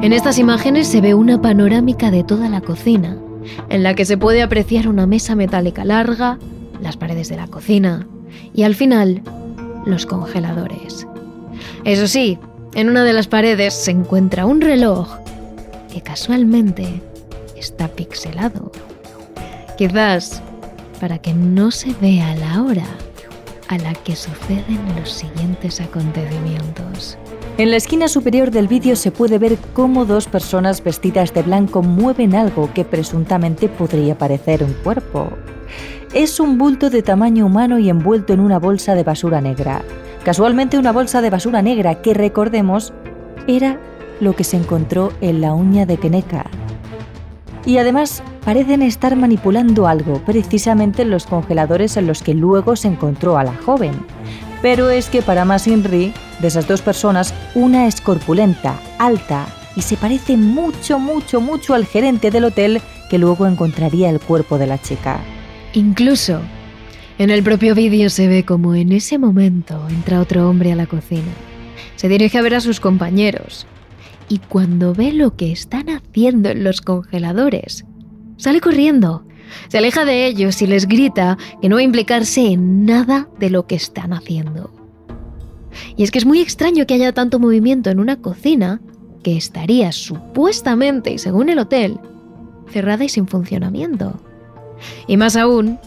En 0.00 0.12
estas 0.12 0.38
imágenes 0.38 0.86
se 0.86 1.00
ve 1.00 1.14
una 1.14 1.42
panorámica 1.42 2.10
de 2.10 2.22
toda 2.22 2.48
la 2.48 2.60
cocina, 2.60 3.18
en 3.68 3.82
la 3.82 3.94
que 3.94 4.04
se 4.04 4.18
puede 4.18 4.42
apreciar 4.42 4.88
una 4.88 5.06
mesa 5.06 5.34
metálica 5.34 5.84
larga, 5.84 6.38
las 6.80 6.96
paredes 6.96 7.28
de 7.28 7.36
la 7.36 7.46
cocina 7.46 8.06
y 8.54 8.62
al 8.62 8.74
final 8.74 9.22
los 9.84 10.06
congeladores. 10.06 11.06
Eso 11.84 12.06
sí, 12.06 12.38
en 12.74 12.88
una 12.88 13.04
de 13.04 13.12
las 13.12 13.28
paredes 13.28 13.74
se 13.74 13.90
encuentra 13.90 14.46
un 14.46 14.60
reloj 14.60 15.08
que 15.92 16.02
casualmente 16.02 17.00
está 17.56 17.88
pixelado. 17.88 18.72
Quizás 19.78 20.42
para 21.00 21.18
que 21.18 21.32
no 21.34 21.70
se 21.70 21.94
vea 22.00 22.34
la 22.36 22.62
hora 22.62 22.86
a 23.68 23.78
la 23.78 23.94
que 23.94 24.16
suceden 24.16 24.80
los 24.98 25.10
siguientes 25.10 25.80
acontecimientos. 25.80 27.18
En 27.58 27.70
la 27.70 27.78
esquina 27.78 28.06
superior 28.06 28.50
del 28.50 28.68
vídeo 28.68 28.96
se 28.96 29.10
puede 29.10 29.38
ver 29.38 29.56
cómo 29.72 30.04
dos 30.04 30.26
personas 30.26 30.84
vestidas 30.84 31.32
de 31.32 31.40
blanco 31.40 31.82
mueven 31.82 32.34
algo 32.34 32.68
que 32.74 32.84
presuntamente 32.84 33.70
podría 33.70 34.18
parecer 34.18 34.62
un 34.62 34.74
cuerpo. 34.74 35.30
Es 36.12 36.38
un 36.38 36.58
bulto 36.58 36.90
de 36.90 37.02
tamaño 37.02 37.46
humano 37.46 37.78
y 37.78 37.88
envuelto 37.88 38.34
en 38.34 38.40
una 38.40 38.58
bolsa 38.58 38.94
de 38.94 39.04
basura 39.04 39.40
negra. 39.40 39.80
Casualmente 40.22 40.76
una 40.76 40.92
bolsa 40.92 41.22
de 41.22 41.30
basura 41.30 41.62
negra 41.62 42.02
que 42.02 42.12
recordemos 42.12 42.92
era 43.46 43.80
lo 44.20 44.36
que 44.36 44.44
se 44.44 44.58
encontró 44.58 45.14
en 45.22 45.40
la 45.40 45.54
uña 45.54 45.86
de 45.86 45.96
Keneka. 45.96 46.44
Y 47.64 47.78
además 47.78 48.22
parecen 48.44 48.82
estar 48.82 49.16
manipulando 49.16 49.86
algo, 49.86 50.20
precisamente 50.26 51.02
en 51.02 51.10
los 51.10 51.24
congeladores 51.24 51.96
en 51.96 52.06
los 52.06 52.22
que 52.22 52.34
luego 52.34 52.76
se 52.76 52.88
encontró 52.88 53.38
a 53.38 53.44
la 53.44 53.54
joven. 53.64 53.94
Pero 54.60 54.90
es 54.90 55.08
que 55.08 55.22
para 55.22 55.46
más 55.46 55.66
Inri, 55.66 56.12
de 56.40 56.48
esas 56.48 56.66
dos 56.66 56.82
personas, 56.82 57.34
una 57.54 57.86
es 57.86 58.00
corpulenta, 58.00 58.80
alta 58.98 59.46
y 59.74 59.82
se 59.82 59.96
parece 59.96 60.36
mucho, 60.36 60.98
mucho, 60.98 61.40
mucho 61.40 61.74
al 61.74 61.86
gerente 61.86 62.30
del 62.30 62.44
hotel 62.44 62.80
que 63.10 63.18
luego 63.18 63.46
encontraría 63.46 64.10
el 64.10 64.20
cuerpo 64.20 64.58
de 64.58 64.66
la 64.66 64.80
chica. 64.80 65.20
Incluso, 65.74 66.40
en 67.18 67.30
el 67.30 67.42
propio 67.42 67.74
vídeo 67.74 68.10
se 68.10 68.28
ve 68.28 68.44
como 68.44 68.74
en 68.74 68.92
ese 68.92 69.18
momento 69.18 69.86
entra 69.88 70.20
otro 70.20 70.48
hombre 70.48 70.72
a 70.72 70.76
la 70.76 70.86
cocina. 70.86 71.32
Se 71.96 72.08
dirige 72.08 72.38
a 72.38 72.42
ver 72.42 72.54
a 72.54 72.60
sus 72.60 72.80
compañeros. 72.80 73.66
Y 74.28 74.38
cuando 74.38 74.92
ve 74.92 75.12
lo 75.12 75.36
que 75.36 75.52
están 75.52 75.88
haciendo 75.88 76.48
en 76.48 76.64
los 76.64 76.80
congeladores, 76.80 77.84
Sale 78.38 78.60
corriendo, 78.60 79.24
se 79.68 79.78
aleja 79.78 80.04
de 80.04 80.26
ellos 80.26 80.60
y 80.60 80.66
les 80.66 80.86
grita 80.86 81.38
que 81.62 81.68
no 81.68 81.76
va 81.76 81.80
a 81.80 81.84
implicarse 81.84 82.52
en 82.52 82.84
nada 82.84 83.28
de 83.38 83.48
lo 83.48 83.66
que 83.66 83.76
están 83.76 84.12
haciendo. 84.12 84.75
Y 85.96 86.04
es 86.04 86.10
que 86.10 86.18
es 86.18 86.26
muy 86.26 86.40
extraño 86.40 86.86
que 86.86 86.94
haya 86.94 87.12
tanto 87.12 87.38
movimiento 87.38 87.90
en 87.90 88.00
una 88.00 88.16
cocina 88.16 88.80
que 89.22 89.36
estaría 89.36 89.92
supuestamente, 89.92 91.12
y 91.12 91.18
según 91.18 91.48
el 91.48 91.58
hotel, 91.58 91.98
cerrada 92.70 93.04
y 93.04 93.08
sin 93.08 93.26
funcionamiento. 93.26 94.20
Y 95.06 95.16
más 95.16 95.36
aún, 95.36 95.78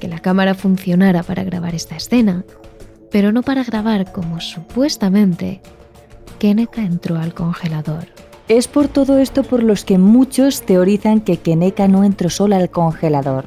que 0.00 0.08
la 0.08 0.18
cámara 0.18 0.54
funcionara 0.54 1.22
para 1.22 1.44
grabar 1.44 1.74
esta 1.74 1.96
escena, 1.96 2.44
pero 3.10 3.32
no 3.32 3.42
para 3.42 3.64
grabar 3.64 4.12
como 4.12 4.40
supuestamente 4.40 5.60
Keneka 6.38 6.82
entró 6.82 7.16
al 7.18 7.34
congelador. 7.34 8.08
Es 8.48 8.68
por 8.68 8.88
todo 8.88 9.18
esto 9.18 9.42
por 9.42 9.62
los 9.62 9.84
que 9.84 9.98
muchos 9.98 10.62
teorizan 10.62 11.20
que 11.20 11.38
Keneka 11.38 11.88
no 11.88 12.04
entró 12.04 12.30
sola 12.30 12.58
al 12.58 12.70
congelador. 12.70 13.46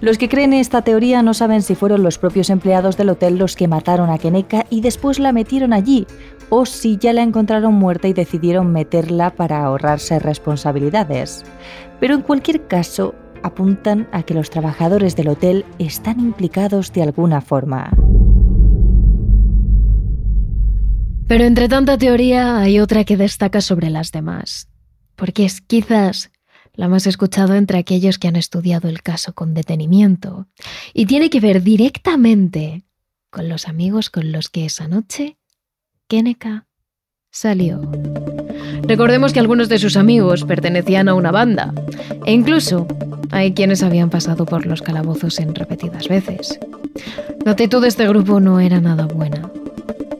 Los 0.00 0.18
que 0.18 0.28
creen 0.28 0.52
en 0.52 0.60
esta 0.60 0.82
teoría 0.82 1.22
no 1.22 1.34
saben 1.34 1.62
si 1.62 1.74
fueron 1.74 2.02
los 2.02 2.18
propios 2.18 2.50
empleados 2.50 2.96
del 2.96 3.10
hotel 3.10 3.38
los 3.38 3.56
que 3.56 3.68
mataron 3.68 4.10
a 4.10 4.18
Keneka 4.18 4.66
y 4.70 4.80
después 4.80 5.18
la 5.18 5.32
metieron 5.32 5.72
allí, 5.72 6.06
o 6.50 6.66
si 6.66 6.96
ya 6.96 7.12
la 7.12 7.22
encontraron 7.22 7.74
muerta 7.74 8.08
y 8.08 8.12
decidieron 8.12 8.72
meterla 8.72 9.30
para 9.30 9.62
ahorrarse 9.62 10.18
responsabilidades. 10.18 11.44
Pero 12.00 12.14
en 12.14 12.22
cualquier 12.22 12.66
caso, 12.66 13.14
apuntan 13.42 14.08
a 14.12 14.22
que 14.22 14.34
los 14.34 14.50
trabajadores 14.50 15.16
del 15.16 15.28
hotel 15.28 15.64
están 15.78 16.20
implicados 16.20 16.92
de 16.92 17.02
alguna 17.02 17.40
forma. 17.40 17.90
Pero 21.26 21.44
entre 21.44 21.68
tanta 21.68 21.98
teoría 21.98 22.58
hay 22.58 22.80
otra 22.80 23.04
que 23.04 23.18
destaca 23.18 23.60
sobre 23.60 23.90
las 23.90 24.12
demás, 24.12 24.68
porque 25.14 25.44
es 25.44 25.60
quizás 25.60 26.30
la 26.78 26.86
más 26.86 27.08
escuchada 27.08 27.58
entre 27.58 27.76
aquellos 27.76 28.18
que 28.18 28.28
han 28.28 28.36
estudiado 28.36 28.88
el 28.88 29.02
caso 29.02 29.32
con 29.32 29.52
detenimiento, 29.52 30.46
y 30.94 31.06
tiene 31.06 31.28
que 31.28 31.40
ver 31.40 31.64
directamente 31.64 32.84
con 33.30 33.48
los 33.48 33.66
amigos 33.66 34.10
con 34.10 34.30
los 34.30 34.48
que 34.48 34.64
esa 34.64 34.86
noche 34.86 35.38
Keneka 36.06 36.68
salió. 37.32 37.80
Recordemos 38.84 39.32
que 39.32 39.40
algunos 39.40 39.68
de 39.68 39.80
sus 39.80 39.96
amigos 39.96 40.44
pertenecían 40.44 41.08
a 41.08 41.14
una 41.14 41.32
banda 41.32 41.74
e 42.24 42.32
incluso 42.32 42.86
hay 43.32 43.54
quienes 43.54 43.82
habían 43.82 44.08
pasado 44.08 44.46
por 44.46 44.64
los 44.64 44.80
calabozos 44.80 45.40
en 45.40 45.56
repetidas 45.56 46.06
veces. 46.06 46.60
La 47.44 47.52
actitud 47.52 47.82
de 47.82 47.88
este 47.88 48.06
grupo 48.06 48.38
no 48.38 48.60
era 48.60 48.80
nada 48.80 49.06
buena. 49.06 49.50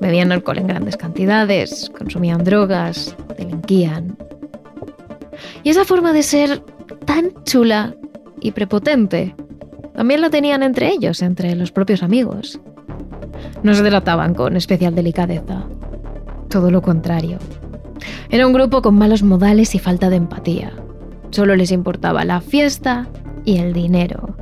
Bebían 0.00 0.32
alcohol 0.32 0.58
en 0.58 0.66
grandes 0.66 0.96
cantidades, 0.96 1.88
consumían 1.96 2.42
drogas, 2.42 3.14
delinquían. 3.36 4.18
Y 5.62 5.70
esa 5.70 5.84
forma 5.84 6.12
de 6.12 6.22
ser 6.22 6.62
tan 7.04 7.32
chula 7.44 7.94
y 8.40 8.52
prepotente 8.52 9.34
también 9.94 10.20
la 10.20 10.30
tenían 10.30 10.62
entre 10.62 10.90
ellos, 10.90 11.22
entre 11.22 11.54
los 11.56 11.72
propios 11.72 12.02
amigos. 12.02 12.60
No 13.62 13.74
se 13.74 13.82
trataban 13.82 14.34
con 14.34 14.56
especial 14.56 14.94
delicadeza. 14.94 15.66
Todo 16.48 16.70
lo 16.70 16.82
contrario. 16.82 17.38
Era 18.30 18.46
un 18.46 18.52
grupo 18.52 18.80
con 18.82 18.94
malos 18.94 19.22
modales 19.22 19.74
y 19.74 19.78
falta 19.78 20.08
de 20.08 20.16
empatía. 20.16 20.72
Solo 21.30 21.56
les 21.56 21.72
importaba 21.72 22.24
la 22.24 22.40
fiesta 22.40 23.08
y 23.44 23.58
el 23.58 23.72
dinero. 23.72 24.36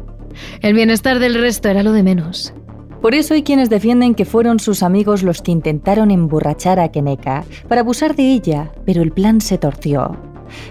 El 0.61 0.75
bienestar 0.75 1.19
del 1.19 1.35
resto 1.35 1.69
era 1.69 1.83
lo 1.83 1.93
de 1.93 2.03
menos. 2.03 2.53
Por 3.01 3.15
eso 3.15 3.35
hay 3.35 3.43
quienes 3.43 3.71
defienden 3.71 4.15
que 4.15 4.25
fueron 4.25 4.59
sus 4.59 4.83
amigos 4.83 5.23
los 5.23 5.41
que 5.41 5.53
intentaron 5.53 6.11
emborrachar 6.11 6.81
a 6.81 6.89
Keneka 6.91 7.45
para 7.69 7.83
abusar 7.83 8.17
de 8.17 8.33
ella, 8.33 8.73
pero 8.85 9.03
el 9.03 9.13
plan 9.13 9.41
se 9.41 9.59
torció. 9.59 10.17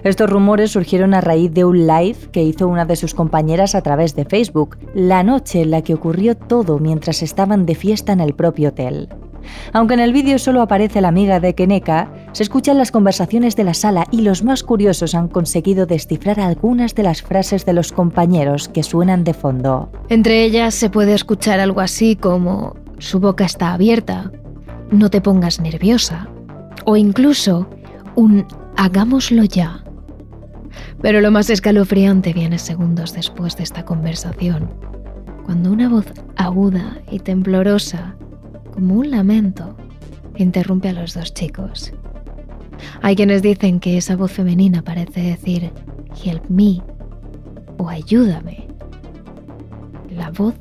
Estos 0.03 0.29
rumores 0.29 0.71
surgieron 0.71 1.13
a 1.13 1.21
raíz 1.21 1.53
de 1.53 1.65
un 1.65 1.87
live 1.87 2.17
que 2.31 2.43
hizo 2.43 2.67
una 2.67 2.85
de 2.85 2.95
sus 2.95 3.13
compañeras 3.13 3.75
a 3.75 3.81
través 3.81 4.15
de 4.15 4.25
Facebook, 4.25 4.77
la 4.93 5.23
noche 5.23 5.61
en 5.61 5.71
la 5.71 5.81
que 5.81 5.93
ocurrió 5.93 6.35
todo 6.35 6.79
mientras 6.79 7.21
estaban 7.21 7.65
de 7.65 7.75
fiesta 7.75 8.13
en 8.13 8.21
el 8.21 8.33
propio 8.33 8.69
hotel. 8.69 9.09
Aunque 9.73 9.93
en 9.93 9.99
el 9.99 10.13
vídeo 10.13 10.39
solo 10.39 10.61
aparece 10.61 11.01
la 11.01 11.09
amiga 11.09 11.39
de 11.39 11.53
Keneka, 11.53 12.09
se 12.31 12.43
escuchan 12.43 12.77
las 12.77 12.91
conversaciones 12.91 13.55
de 13.55 13.63
la 13.63 13.73
sala 13.73 14.05
y 14.11 14.21
los 14.21 14.43
más 14.43 14.63
curiosos 14.63 15.15
han 15.15 15.27
conseguido 15.27 15.85
descifrar 15.85 16.39
algunas 16.39 16.95
de 16.95 17.03
las 17.03 17.21
frases 17.21 17.65
de 17.65 17.73
los 17.73 17.91
compañeros 17.91 18.69
que 18.69 18.83
suenan 18.83 19.23
de 19.23 19.33
fondo. 19.33 19.89
Entre 20.09 20.43
ellas 20.43 20.73
se 20.73 20.89
puede 20.89 21.13
escuchar 21.13 21.59
algo 21.59 21.81
así 21.81 22.15
como 22.15 22.75
su 22.97 23.19
boca 23.19 23.45
está 23.45 23.73
abierta, 23.73 24.31
no 24.91 25.09
te 25.09 25.21
pongas 25.21 25.59
nerviosa, 25.59 26.27
o 26.85 26.95
incluso 26.95 27.67
un 28.15 28.45
hagámoslo 28.77 29.43
ya. 29.43 29.83
Pero 31.01 31.21
lo 31.21 31.31
más 31.31 31.49
escalofriante 31.49 32.33
viene 32.33 32.57
segundos 32.57 33.13
después 33.13 33.55
de 33.57 33.63
esta 33.63 33.85
conversación, 33.85 34.69
cuando 35.45 35.71
una 35.71 35.89
voz 35.89 36.05
aguda 36.35 36.97
y 37.11 37.19
temblorosa 37.19 38.15
como 38.73 38.95
un 38.95 39.11
lamento, 39.11 39.75
interrumpe 40.35 40.89
a 40.89 40.93
los 40.93 41.13
dos 41.13 41.33
chicos. 41.33 41.93
Hay 43.01 43.15
quienes 43.15 43.41
dicen 43.41 43.79
que 43.79 43.97
esa 43.97 44.15
voz 44.15 44.31
femenina 44.31 44.81
parece 44.81 45.21
decir 45.21 45.71
help 46.23 46.43
me 46.49 46.81
o 47.77 47.89
ayúdame. 47.89 48.67
La 50.09 50.31
voz 50.31 50.55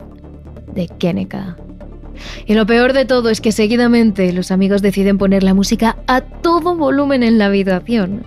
de 0.75 0.89
Keneka. 0.99 1.57
Y 2.47 2.55
lo 2.55 2.67
peor 2.67 2.93
de 2.93 3.05
todo 3.05 3.31
es 3.31 3.41
que 3.41 3.53
seguidamente 3.53 4.33
los 4.33 4.51
amigos 4.51 4.83
deciden 4.83 5.19
poner 5.19 5.43
la 5.43 5.55
música 5.55 5.97
a 6.07 6.21
todo 6.21 6.77
volumen 6.77 7.23
en 7.23 7.39
la 7.39 7.47
habitación, 7.47 8.27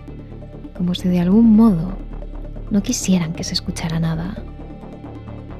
como 0.75 0.95
si 0.95 1.07
de 1.09 1.19
algún 1.19 1.55
modo 1.55 1.97
no 2.71 2.83
quisieran 2.83 3.33
que 3.33 3.43
se 3.43 3.53
escuchara 3.53 3.99
nada. 3.99 4.37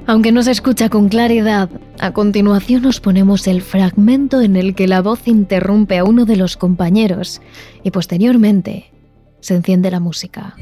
Aunque 0.06 0.32
no 0.32 0.42
se 0.42 0.52
escucha 0.52 0.88
con 0.88 1.10
claridad, 1.10 1.68
a 1.98 2.12
continuación 2.12 2.82
nos 2.82 2.98
ponemos 2.98 3.46
el 3.46 3.60
fragmento 3.60 4.40
en 4.40 4.56
el 4.56 4.74
que 4.74 4.86
la 4.86 5.02
voz 5.02 5.28
interrumpe 5.28 5.98
a 5.98 6.04
uno 6.04 6.24
de 6.24 6.36
los 6.36 6.56
compañeros 6.56 7.42
y 7.82 7.90
posteriormente 7.90 8.90
se 9.40 9.54
enciende 9.54 9.90
la 9.90 10.00
música. 10.00 10.54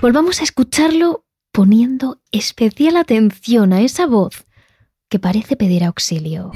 Volvamos 0.00 0.40
a 0.40 0.44
escucharlo 0.44 1.24
poniendo 1.52 2.20
especial 2.30 2.96
atención 2.96 3.72
a 3.72 3.80
esa 3.80 4.06
voz 4.06 4.46
que 5.08 5.18
parece 5.18 5.56
pedir 5.56 5.84
auxilio. 5.84 6.52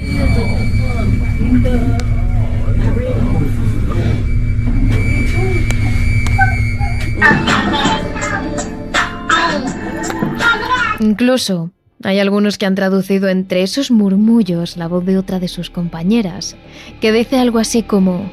Incluso 10.99 11.71
hay 12.01 12.19
algunos 12.19 12.57
que 12.57 12.65
han 12.65 12.75
traducido 12.75 13.27
entre 13.27 13.63
esos 13.63 13.91
murmullos 13.91 14.77
la 14.77 14.87
voz 14.87 15.05
de 15.05 15.17
otra 15.17 15.39
de 15.39 15.47
sus 15.47 15.69
compañeras, 15.69 16.55
que 17.01 17.11
dice 17.11 17.37
algo 17.37 17.59
así 17.59 17.83
como, 17.83 18.31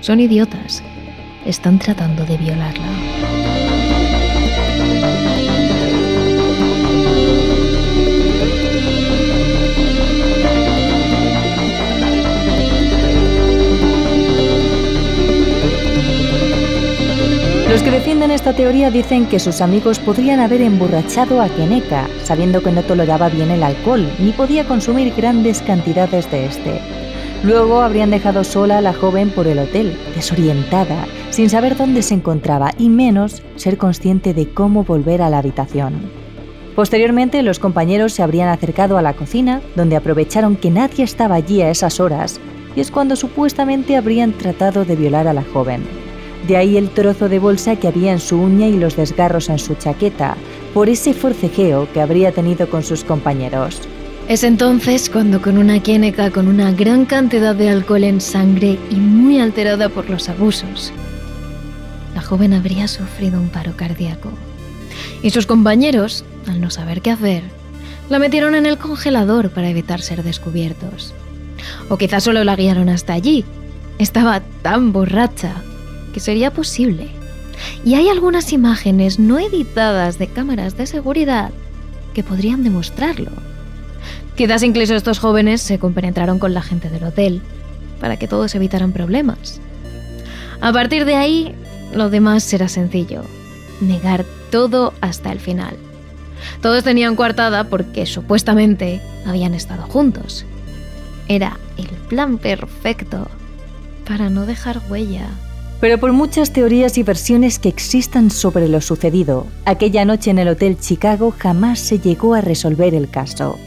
son 0.00 0.20
idiotas, 0.20 0.82
están 1.44 1.78
tratando 1.78 2.24
de 2.24 2.36
violarla. 2.36 2.88
Los 17.74 17.82
que 17.82 17.90
defienden 17.90 18.30
esta 18.30 18.52
teoría 18.52 18.92
dicen 18.92 19.26
que 19.26 19.40
sus 19.40 19.60
amigos 19.60 19.98
podrían 19.98 20.38
haber 20.38 20.62
emborrachado 20.62 21.40
a 21.40 21.48
Keneka, 21.48 22.06
sabiendo 22.22 22.62
que 22.62 22.70
no 22.70 22.84
toleraba 22.84 23.28
bien 23.28 23.50
el 23.50 23.64
alcohol 23.64 24.08
ni 24.20 24.30
podía 24.30 24.64
consumir 24.64 25.12
grandes 25.12 25.60
cantidades 25.60 26.30
de 26.30 26.46
este. 26.46 27.03
Luego 27.44 27.82
habrían 27.82 28.10
dejado 28.10 28.42
sola 28.42 28.78
a 28.78 28.80
la 28.80 28.94
joven 28.94 29.28
por 29.28 29.46
el 29.46 29.58
hotel, 29.58 29.98
desorientada, 30.14 31.04
sin 31.28 31.50
saber 31.50 31.76
dónde 31.76 32.00
se 32.00 32.14
encontraba 32.14 32.72
y 32.78 32.88
menos 32.88 33.42
ser 33.56 33.76
consciente 33.76 34.32
de 34.32 34.48
cómo 34.48 34.82
volver 34.82 35.20
a 35.20 35.28
la 35.28 35.38
habitación. 35.38 35.92
Posteriormente, 36.74 37.42
los 37.42 37.58
compañeros 37.58 38.14
se 38.14 38.22
habrían 38.22 38.48
acercado 38.48 38.96
a 38.96 39.02
la 39.02 39.12
cocina, 39.12 39.60
donde 39.76 39.94
aprovecharon 39.94 40.56
que 40.56 40.70
nadie 40.70 41.04
estaba 41.04 41.34
allí 41.34 41.60
a 41.60 41.68
esas 41.68 42.00
horas, 42.00 42.40
y 42.74 42.80
es 42.80 42.90
cuando 42.90 43.14
supuestamente 43.14 43.98
habrían 43.98 44.32
tratado 44.32 44.86
de 44.86 44.96
violar 44.96 45.28
a 45.28 45.34
la 45.34 45.44
joven. 45.44 45.82
De 46.48 46.56
ahí 46.56 46.78
el 46.78 46.88
trozo 46.88 47.28
de 47.28 47.40
bolsa 47.40 47.76
que 47.76 47.88
había 47.88 48.12
en 48.12 48.20
su 48.20 48.40
uña 48.40 48.68
y 48.68 48.78
los 48.78 48.96
desgarros 48.96 49.50
en 49.50 49.58
su 49.58 49.74
chaqueta, 49.74 50.34
por 50.72 50.88
ese 50.88 51.12
forcejeo 51.12 51.88
que 51.92 52.00
habría 52.00 52.32
tenido 52.32 52.70
con 52.70 52.82
sus 52.82 53.04
compañeros. 53.04 53.82
Es 54.26 54.42
entonces 54.42 55.10
cuando 55.10 55.42
con 55.42 55.58
una 55.58 55.82
quéneca 55.82 56.30
con 56.30 56.48
una 56.48 56.72
gran 56.72 57.04
cantidad 57.04 57.54
de 57.54 57.68
alcohol 57.68 58.04
en 58.04 58.22
sangre 58.22 58.78
y 58.90 58.94
muy 58.94 59.38
alterada 59.38 59.90
por 59.90 60.08
los 60.08 60.30
abusos, 60.30 60.94
la 62.14 62.22
joven 62.22 62.54
habría 62.54 62.88
sufrido 62.88 63.38
un 63.38 63.50
paro 63.50 63.76
cardíaco. 63.76 64.30
Y 65.22 65.28
sus 65.28 65.44
compañeros, 65.44 66.24
al 66.48 66.62
no 66.62 66.70
saber 66.70 67.02
qué 67.02 67.10
hacer, 67.10 67.42
la 68.08 68.18
metieron 68.18 68.54
en 68.54 68.64
el 68.64 68.78
congelador 68.78 69.50
para 69.50 69.68
evitar 69.68 70.00
ser 70.00 70.22
descubiertos. 70.22 71.12
O 71.90 71.98
quizás 71.98 72.24
solo 72.24 72.44
la 72.44 72.56
guiaron 72.56 72.88
hasta 72.88 73.12
allí. 73.12 73.44
Estaba 73.98 74.40
tan 74.62 74.94
borracha 74.94 75.52
que 76.14 76.20
sería 76.20 76.50
posible. 76.50 77.08
Y 77.84 77.94
hay 77.94 78.08
algunas 78.08 78.54
imágenes 78.54 79.18
no 79.18 79.38
editadas 79.38 80.18
de 80.18 80.28
cámaras 80.28 80.78
de 80.78 80.86
seguridad 80.86 81.50
que 82.14 82.22
podrían 82.22 82.64
demostrarlo. 82.64 83.53
Quizás 84.36 84.62
incluso 84.62 84.94
estos 84.94 85.18
jóvenes 85.18 85.60
se 85.62 85.78
compenetraron 85.78 86.38
con 86.38 86.54
la 86.54 86.62
gente 86.62 86.90
del 86.90 87.04
hotel 87.04 87.40
para 88.00 88.16
que 88.16 88.28
todos 88.28 88.54
evitaran 88.54 88.92
problemas. 88.92 89.60
A 90.60 90.72
partir 90.72 91.04
de 91.04 91.14
ahí, 91.14 91.54
lo 91.94 92.10
demás 92.10 92.42
será 92.42 92.68
sencillo. 92.68 93.22
Negar 93.80 94.24
todo 94.50 94.92
hasta 95.00 95.30
el 95.30 95.40
final. 95.40 95.76
Todos 96.60 96.84
tenían 96.84 97.16
coartada 97.16 97.64
porque 97.64 98.06
supuestamente 98.06 99.00
habían 99.26 99.54
estado 99.54 99.82
juntos. 99.84 100.44
Era 101.28 101.58
el 101.78 101.86
plan 102.08 102.38
perfecto 102.38 103.28
para 104.06 104.30
no 104.30 104.46
dejar 104.46 104.80
huella. 104.88 105.28
Pero 105.80 105.98
por 105.98 106.12
muchas 106.12 106.52
teorías 106.52 106.98
y 106.98 107.02
versiones 107.02 107.58
que 107.58 107.68
existan 107.68 108.30
sobre 108.30 108.68
lo 108.68 108.80
sucedido, 108.80 109.46
aquella 109.64 110.04
noche 110.04 110.30
en 110.30 110.38
el 110.38 110.48
Hotel 110.48 110.78
Chicago 110.78 111.34
jamás 111.36 111.78
se 111.78 111.98
llegó 111.98 112.34
a 112.34 112.40
resolver 112.40 112.94
el 112.94 113.10
caso. 113.10 113.58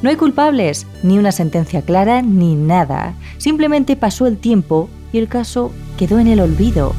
No 0.00 0.10
hay 0.10 0.16
culpables, 0.16 0.86
ni 1.02 1.18
una 1.18 1.32
sentencia 1.32 1.82
clara, 1.82 2.22
ni 2.22 2.54
nada. 2.54 3.14
Simplemente 3.38 3.96
pasó 3.96 4.26
el 4.26 4.38
tiempo 4.38 4.88
y 5.12 5.18
el 5.18 5.28
caso 5.28 5.72
quedó 5.96 6.20
en 6.20 6.28
el 6.28 6.40
olvido. 6.40 6.92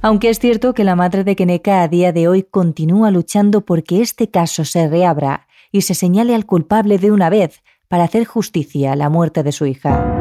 Aunque 0.00 0.30
es 0.30 0.38
cierto 0.38 0.74
que 0.74 0.84
la 0.84 0.96
madre 0.96 1.24
de 1.24 1.36
Keneka 1.36 1.82
a 1.82 1.88
día 1.88 2.12
de 2.12 2.28
hoy 2.28 2.42
continúa 2.42 3.10
luchando 3.10 3.62
porque 3.62 4.00
este 4.00 4.28
caso 4.30 4.64
se 4.64 4.88
reabra 4.88 5.46
y 5.72 5.82
se 5.82 5.94
señale 5.94 6.34
al 6.34 6.46
culpable 6.46 6.98
de 6.98 7.10
una 7.10 7.30
vez 7.30 7.62
para 7.88 8.04
hacer 8.04 8.24
justicia 8.24 8.92
a 8.92 8.96
la 8.96 9.08
muerte 9.08 9.42
de 9.42 9.52
su 9.52 9.66
hija. 9.66 10.13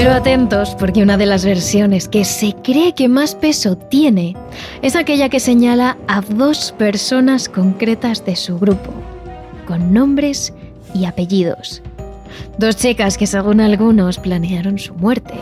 Pero 0.00 0.14
atentos, 0.14 0.74
porque 0.76 1.02
una 1.02 1.18
de 1.18 1.26
las 1.26 1.44
versiones 1.44 2.08
que 2.08 2.24
se 2.24 2.54
cree 2.64 2.94
que 2.94 3.06
más 3.06 3.34
peso 3.34 3.76
tiene 3.76 4.34
es 4.80 4.96
aquella 4.96 5.28
que 5.28 5.40
señala 5.40 5.98
a 6.08 6.22
dos 6.22 6.72
personas 6.78 7.50
concretas 7.50 8.24
de 8.24 8.34
su 8.34 8.58
grupo, 8.58 8.94
con 9.66 9.92
nombres 9.92 10.54
y 10.94 11.04
apellidos. 11.04 11.82
Dos 12.56 12.76
chicas 12.76 13.18
que 13.18 13.26
según 13.26 13.60
algunos 13.60 14.16
planearon 14.16 14.78
su 14.78 14.94
muerte. 14.94 15.34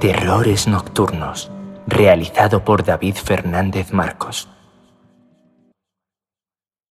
Terrores 0.00 0.66
Nocturnos, 0.66 1.50
realizado 1.86 2.64
por 2.64 2.84
David 2.84 3.14
Fernández 3.14 3.92
Marcos. 3.92 4.48